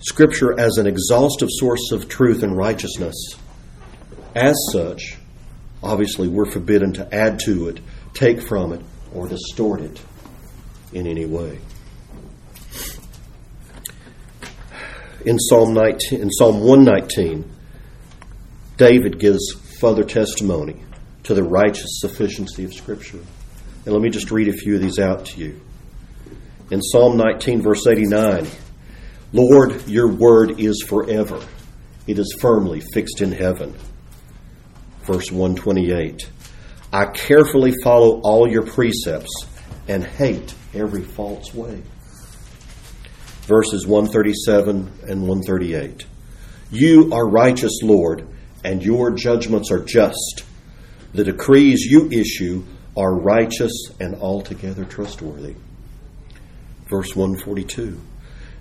Scripture 0.00 0.58
as 0.58 0.78
an 0.78 0.86
exhaustive 0.86 1.48
source 1.50 1.92
of 1.92 2.08
truth 2.08 2.42
and 2.42 2.56
righteousness. 2.56 3.14
As 4.34 4.56
such, 4.72 5.16
obviously, 5.82 6.28
we're 6.28 6.50
forbidden 6.50 6.92
to 6.94 7.14
add 7.14 7.38
to 7.44 7.68
it, 7.68 7.80
take 8.14 8.42
from 8.42 8.72
it, 8.72 8.80
or 9.14 9.28
distort 9.28 9.80
it 9.80 10.00
in 10.92 11.06
any 11.06 11.26
way. 11.26 11.60
In 15.24 15.38
Psalm 15.38 15.72
19, 15.72 16.20
in 16.20 16.30
Psalm 16.30 16.60
119, 16.60 17.48
David 18.76 19.20
gives 19.20 19.52
further 19.80 20.02
testimony 20.02 20.82
to 21.24 21.34
the 21.34 21.44
righteous 21.44 22.00
sufficiency 22.00 22.64
of 22.64 22.74
Scripture. 22.74 23.20
And 23.84 23.94
let 23.94 24.02
me 24.02 24.10
just 24.10 24.30
read 24.30 24.48
a 24.48 24.52
few 24.52 24.74
of 24.74 24.80
these 24.80 24.98
out 24.98 25.26
to 25.26 25.40
you. 25.40 25.60
In 26.70 26.80
Psalm 26.82 27.16
19, 27.16 27.62
verse 27.62 27.86
89, 27.86 28.46
Lord, 29.32 29.86
your 29.86 30.08
word 30.08 30.58
is 30.58 30.84
forever. 30.88 31.40
It 32.06 32.18
is 32.18 32.36
firmly 32.40 32.82
fixed 32.92 33.20
in 33.20 33.30
heaven. 33.30 33.74
Verse 35.04 35.30
128, 35.30 36.28
I 36.92 37.06
carefully 37.06 37.72
follow 37.84 38.20
all 38.22 38.50
your 38.50 38.64
precepts 38.64 39.46
and 39.86 40.04
hate 40.04 40.54
every 40.74 41.02
false 41.02 41.52
way. 41.54 41.82
Verses 43.42 43.86
137 43.86 44.90
and 45.08 45.28
138. 45.28 46.06
You 46.70 47.10
are 47.12 47.28
righteous, 47.28 47.80
Lord, 47.82 48.26
and 48.64 48.82
your 48.82 49.10
judgments 49.10 49.70
are 49.70 49.84
just. 49.84 50.44
The 51.12 51.24
decrees 51.24 51.84
you 51.84 52.10
issue 52.10 52.64
are 52.96 53.14
righteous 53.14 53.72
and 54.00 54.14
altogether 54.16 54.84
trustworthy. 54.84 55.56
Verse 56.88 57.16
142 57.16 58.00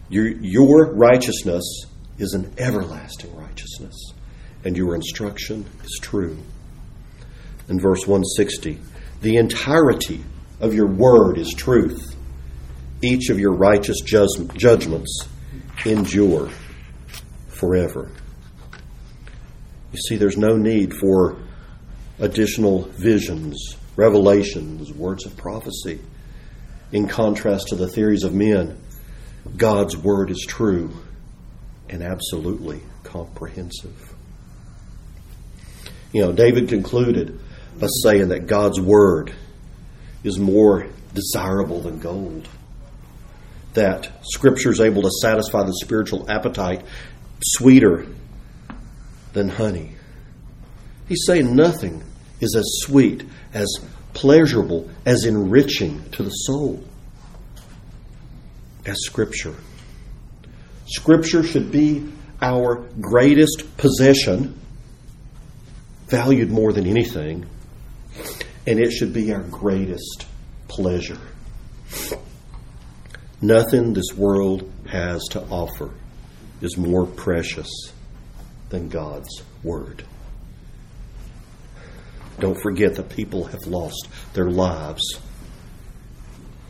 Your, 0.09 0.27
your 0.27 0.93
righteousness 0.93 1.85
is 2.17 2.33
an 2.33 2.53
everlasting 2.57 3.35
righteousness, 3.35 3.95
and 4.63 4.75
your 4.75 4.95
instruction 4.95 5.65
is 5.83 5.99
true. 6.01 6.37
In 7.69 7.79
verse 7.79 8.07
160 8.07 8.79
The 9.21 9.37
entirety 9.37 10.23
of 10.59 10.73
your 10.73 10.87
word 10.87 11.37
is 11.37 11.53
truth. 11.53 12.15
Each 13.01 13.29
of 13.29 13.39
your 13.39 13.53
righteous 13.53 13.99
judgments 14.01 15.27
endure 15.85 16.49
forever. 17.47 18.11
You 19.91 19.99
see, 19.99 20.15
there's 20.17 20.37
no 20.37 20.55
need 20.55 20.93
for 20.93 21.37
additional 22.19 22.83
visions, 22.83 23.75
revelations, 23.95 24.93
words 24.93 25.25
of 25.25 25.35
prophecy. 25.35 25.99
In 26.91 27.07
contrast 27.07 27.69
to 27.69 27.75
the 27.75 27.87
theories 27.87 28.23
of 28.23 28.33
men, 28.33 28.77
God's 29.57 29.97
word 29.97 30.29
is 30.29 30.45
true 30.47 30.91
and 31.89 32.03
absolutely 32.03 32.81
comprehensive. 33.03 34.13
You 36.13 36.21
know, 36.21 36.31
David 36.31 36.69
concluded 36.69 37.39
by 37.79 37.87
saying 38.03 38.29
that 38.29 38.47
God's 38.47 38.79
word 38.79 39.33
is 40.23 40.37
more 40.37 40.87
desirable 41.13 41.81
than 41.81 41.99
gold. 41.99 42.47
That 43.73 44.11
Scripture 44.23 44.71
is 44.71 44.81
able 44.81 45.03
to 45.03 45.11
satisfy 45.21 45.63
the 45.63 45.73
spiritual 45.73 46.29
appetite 46.29 46.83
sweeter 47.41 48.07
than 49.33 49.49
honey. 49.49 49.95
He's 51.07 51.23
saying 51.25 51.55
nothing 51.55 52.03
is 52.39 52.55
as 52.55 52.65
sweet, 52.81 53.23
as 53.53 53.67
pleasurable, 54.13 54.89
as 55.05 55.25
enriching 55.25 56.09
to 56.11 56.23
the 56.23 56.29
soul 56.29 56.83
as 58.85 58.97
Scripture. 59.03 59.55
Scripture 60.87 61.43
should 61.43 61.71
be 61.71 62.11
our 62.41 62.83
greatest 62.99 63.77
possession, 63.77 64.59
valued 66.07 66.49
more 66.49 66.73
than 66.73 66.87
anything, 66.87 67.45
and 68.65 68.79
it 68.79 68.91
should 68.91 69.13
be 69.13 69.31
our 69.33 69.43
greatest 69.43 70.25
pleasure. 70.67 71.19
Nothing 73.43 73.93
this 73.93 74.13
world 74.15 74.71
has 74.87 75.23
to 75.31 75.41
offer 75.49 75.89
is 76.61 76.77
more 76.77 77.07
precious 77.07 77.69
than 78.69 78.87
God's 78.87 79.41
Word. 79.63 80.03
Don't 82.39 82.61
forget 82.61 82.95
that 82.95 83.09
people 83.09 83.45
have 83.45 83.65
lost 83.65 84.07
their 84.33 84.51
lives 84.51 85.01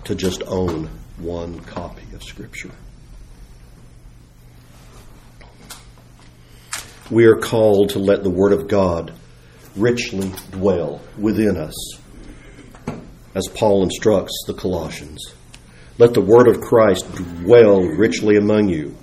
to 0.06 0.16
just 0.16 0.44
own 0.48 0.90
one 1.18 1.60
copy 1.60 2.06
of 2.16 2.24
Scripture. 2.24 2.72
We 7.10 7.26
are 7.26 7.36
called 7.36 7.90
to 7.90 8.00
let 8.00 8.24
the 8.24 8.30
Word 8.30 8.54
of 8.54 8.70
God 8.70 9.14
richly 9.76 10.32
dwell 10.52 11.02
within 11.18 11.58
us, 11.58 11.76
as 13.36 13.50
Paul 13.54 13.84
instructs 13.84 14.46
the 14.48 14.54
Colossians. 14.54 15.34
Let 16.02 16.16
the 16.16 16.22
Word 16.22 16.48
of 16.48 16.62
Christ 16.62 17.14
dwell 17.14 17.84
richly 17.84 18.36
among 18.36 18.70
you 18.70 18.98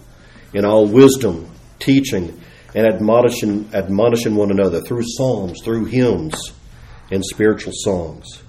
in 0.52 0.64
all 0.64 0.84
wisdom, 0.84 1.48
teaching, 1.78 2.40
and 2.74 2.92
admonishing, 2.92 3.70
admonishing 3.72 4.34
one 4.34 4.50
another 4.50 4.80
through 4.80 5.04
psalms, 5.04 5.62
through 5.62 5.84
hymns, 5.84 6.52
and 7.12 7.24
spiritual 7.24 7.72
songs, 7.72 8.42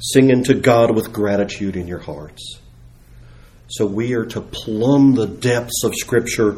singing 0.00 0.42
to 0.42 0.54
God 0.54 0.96
with 0.96 1.12
gratitude 1.12 1.76
in 1.76 1.86
your 1.86 2.00
hearts. 2.00 2.58
So 3.68 3.86
we 3.86 4.14
are 4.14 4.26
to 4.26 4.40
plumb 4.40 5.14
the 5.14 5.28
depths 5.28 5.84
of 5.84 5.94
Scripture 5.94 6.56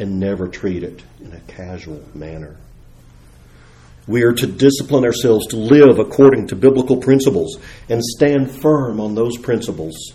and 0.00 0.18
never 0.18 0.48
treat 0.48 0.82
it 0.82 1.04
in 1.20 1.32
a 1.34 1.40
casual 1.42 2.02
manner. 2.14 2.56
We 4.06 4.22
are 4.22 4.32
to 4.34 4.46
discipline 4.46 5.04
ourselves 5.04 5.46
to 5.48 5.56
live 5.56 5.98
according 5.98 6.48
to 6.48 6.56
biblical 6.56 6.98
principles 6.98 7.58
and 7.88 8.02
stand 8.04 8.50
firm 8.50 9.00
on 9.00 9.14
those 9.14 9.38
principles, 9.38 10.12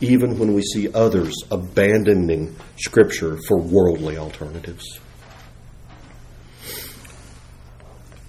even 0.00 0.38
when 0.38 0.52
we 0.52 0.62
see 0.62 0.92
others 0.92 1.34
abandoning 1.50 2.54
Scripture 2.76 3.38
for 3.48 3.58
worldly 3.58 4.18
alternatives. 4.18 5.00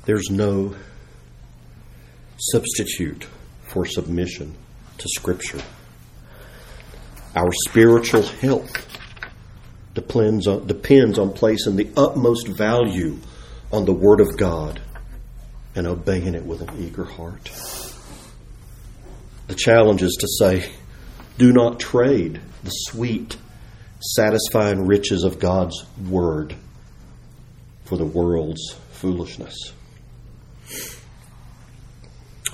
There's 0.05 0.29
no 0.29 0.75
substitute 2.37 3.27
for 3.63 3.85
submission 3.85 4.55
to 4.97 5.09
Scripture. 5.09 5.61
Our 7.35 7.51
spiritual 7.67 8.23
health 8.23 8.87
depends 9.93 10.47
on, 10.47 10.67
depends 10.67 11.17
on 11.19 11.33
placing 11.33 11.75
the 11.75 11.89
utmost 11.97 12.47
value 12.47 13.19
on 13.73 13.85
the 13.85 13.91
Word 13.91 14.21
of 14.21 14.37
God 14.37 14.79
and 15.75 15.87
obeying 15.87 16.35
it 16.35 16.45
with 16.45 16.61
an 16.61 16.69
eager 16.79 17.03
heart. 17.03 17.51
The 19.47 19.55
challenge 19.55 20.03
is 20.03 20.15
to 20.19 20.27
say, 20.27 20.71
do 21.39 21.51
not 21.51 21.79
trade 21.79 22.39
the 22.63 22.69
sweet, 22.69 23.35
satisfying 23.99 24.85
riches 24.85 25.23
of 25.23 25.39
God's 25.39 25.83
Word 26.07 26.55
for 27.85 27.97
the 27.97 28.05
world's 28.05 28.75
foolishness. 28.91 29.55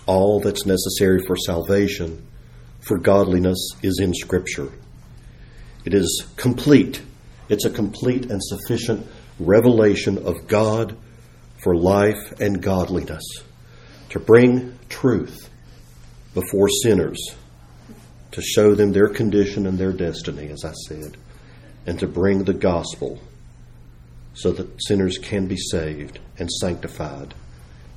All 0.06 0.40
that's 0.40 0.66
necessary 0.66 1.22
for 1.28 1.36
salvation, 1.36 2.26
for 2.80 2.98
godliness, 2.98 3.72
is 3.84 4.00
in 4.00 4.14
Scripture. 4.14 4.72
It 5.84 5.94
is 5.94 6.26
complete. 6.38 7.02
It's 7.50 7.66
a 7.66 7.70
complete 7.70 8.32
and 8.32 8.42
sufficient 8.42 9.06
revelation 9.38 10.18
of 10.26 10.48
God 10.48 10.96
for 11.62 11.76
life 11.76 12.40
and 12.40 12.62
godliness, 12.62 13.24
to 14.10 14.20
bring 14.20 14.78
truth 14.88 15.50
before 16.34 16.70
sinners, 16.84 17.20
to 18.32 18.42
show 18.42 18.76
them 18.76 18.92
their 18.92 19.10
condition 19.10 19.66
and 19.66 19.78
their 19.78 19.92
destiny, 19.92 20.50
as 20.50 20.64
I 20.64 20.74
said, 20.88 21.18
and 21.86 22.00
to 22.00 22.08
bring 22.08 22.44
the 22.44 22.54
gospel 22.54 23.20
so 24.34 24.52
that 24.52 24.82
sinners 24.84 25.18
can 25.18 25.48
be 25.48 25.58
saved 25.58 26.20
and 26.38 26.50
sanctified 26.50 27.34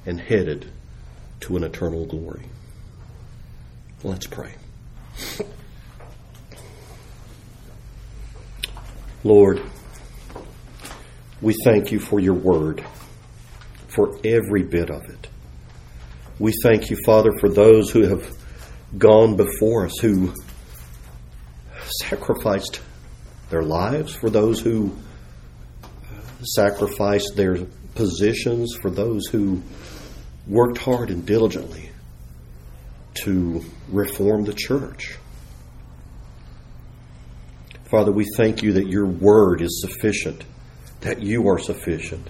and 0.07 0.21
headed 0.21 0.71
to 1.41 1.57
an 1.57 1.63
eternal 1.63 2.07
glory. 2.07 2.47
Let's 4.03 4.27
pray. 4.27 4.55
Lord, 9.23 9.63
we 11.41 11.55
thank 11.65 11.93
you 11.93 12.01
for 12.01 12.19
your 12.19 12.35
word 12.35 12.85
for 13.95 14.19
every 14.25 14.63
bit 14.63 14.91
of 14.91 15.05
it. 15.09 15.29
We 16.39 16.53
thank 16.63 16.91
you, 16.91 16.97
Father, 17.05 17.31
for 17.41 17.49
those 17.49 17.91
who 17.91 18.03
have 18.03 18.37
gone 18.99 19.37
before 19.37 19.87
us, 19.87 19.99
who 19.99 20.35
sacrificed 22.01 22.81
their 23.51 23.63
lives, 23.63 24.15
for 24.15 24.31
those 24.31 24.61
who 24.61 24.97
sacrificed 26.43 27.37
their 27.37 27.59
positions, 27.95 28.75
for 28.81 28.91
those 28.91 29.27
who 29.27 29.63
worked 30.47 30.79
hard 30.79 31.11
and 31.11 31.25
diligently 31.25 31.91
to 33.15 33.63
reform 33.89 34.45
the 34.45 34.55
church. 34.55 35.19
Father, 37.91 38.11
we 38.11 38.25
thank 38.37 38.63
you 38.63 38.73
that 38.73 38.89
your 38.89 39.07
word 39.07 39.61
is 39.61 39.83
sufficient, 39.83 40.45
that 41.03 41.21
you 41.21 41.47
are 41.49 41.59
sufficient. 41.59 42.27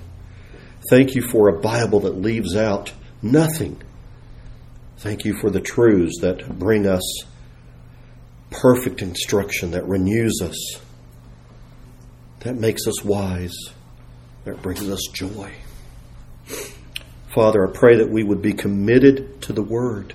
Thank 0.91 1.15
you 1.15 1.23
for 1.23 1.49
a 1.49 1.61
Bible 1.61 2.01
that 2.01 2.21
leaves 2.21 2.57
out 2.57 2.93
nothing. 3.23 3.81
Thank 4.99 5.25
you 5.25 5.35
for 5.35 5.51
the 5.51 5.61
truths 5.61 6.19
that 6.21 6.59
bring 6.59 6.87
us 6.87 7.25
perfect 8.51 9.03
instruction, 9.03 9.71
that 9.73 9.87
renews 9.87 10.41
us, 10.43 10.81
that 12.41 12.57
makes 12.57 12.87
us 12.87 13.05
wise, 13.05 13.57
that 14.45 14.61
brings 14.63 14.89
us 14.89 15.07
joy. 15.13 15.53
Father, 17.35 17.67
I 17.67 17.71
pray 17.73 17.97
that 17.97 18.11
we 18.11 18.23
would 18.23 18.43
be 18.43 18.53
committed 18.53 19.41
to 19.43 19.53
the 19.53 19.63
Word. 19.63 20.15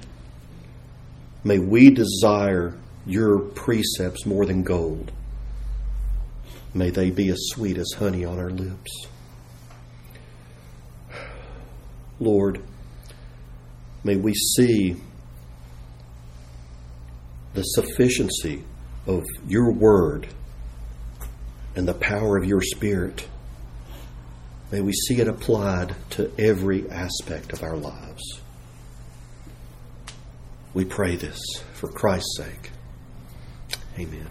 May 1.44 1.60
we 1.60 1.90
desire 1.90 2.78
your 3.06 3.40
precepts 3.40 4.26
more 4.26 4.46
than 4.46 4.64
gold. 4.64 5.12
May 6.74 6.90
they 6.90 7.10
be 7.10 7.30
as 7.30 7.40
sweet 7.48 7.78
as 7.78 7.94
honey 7.98 8.24
on 8.24 8.38
our 8.38 8.52
lips. 8.52 9.08
Lord, 12.20 12.62
may 14.04 14.16
we 14.16 14.34
see 14.34 14.98
the 17.54 17.64
sufficiency 17.64 18.64
of 19.06 19.24
your 19.48 19.72
word 19.72 20.28
and 21.76 21.88
the 21.88 21.94
power 21.94 22.38
of 22.38 22.46
your 22.46 22.62
spirit. 22.62 23.28
May 24.72 24.82
we 24.82 24.94
see 24.94 25.20
it 25.20 25.28
applied 25.28 25.96
to 26.12 26.32
every 26.38 26.90
aspect 26.90 27.54
of 27.54 27.64
our 27.64 27.78
lives. 27.78 28.42
We 30.74 30.86
pray 30.86 31.16
this 31.16 31.40
for 31.74 31.88
Christ's 31.88 32.38
sake. 32.38 32.72
Amen. 33.98 34.28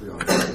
We 0.00 0.08
are. 0.08 0.51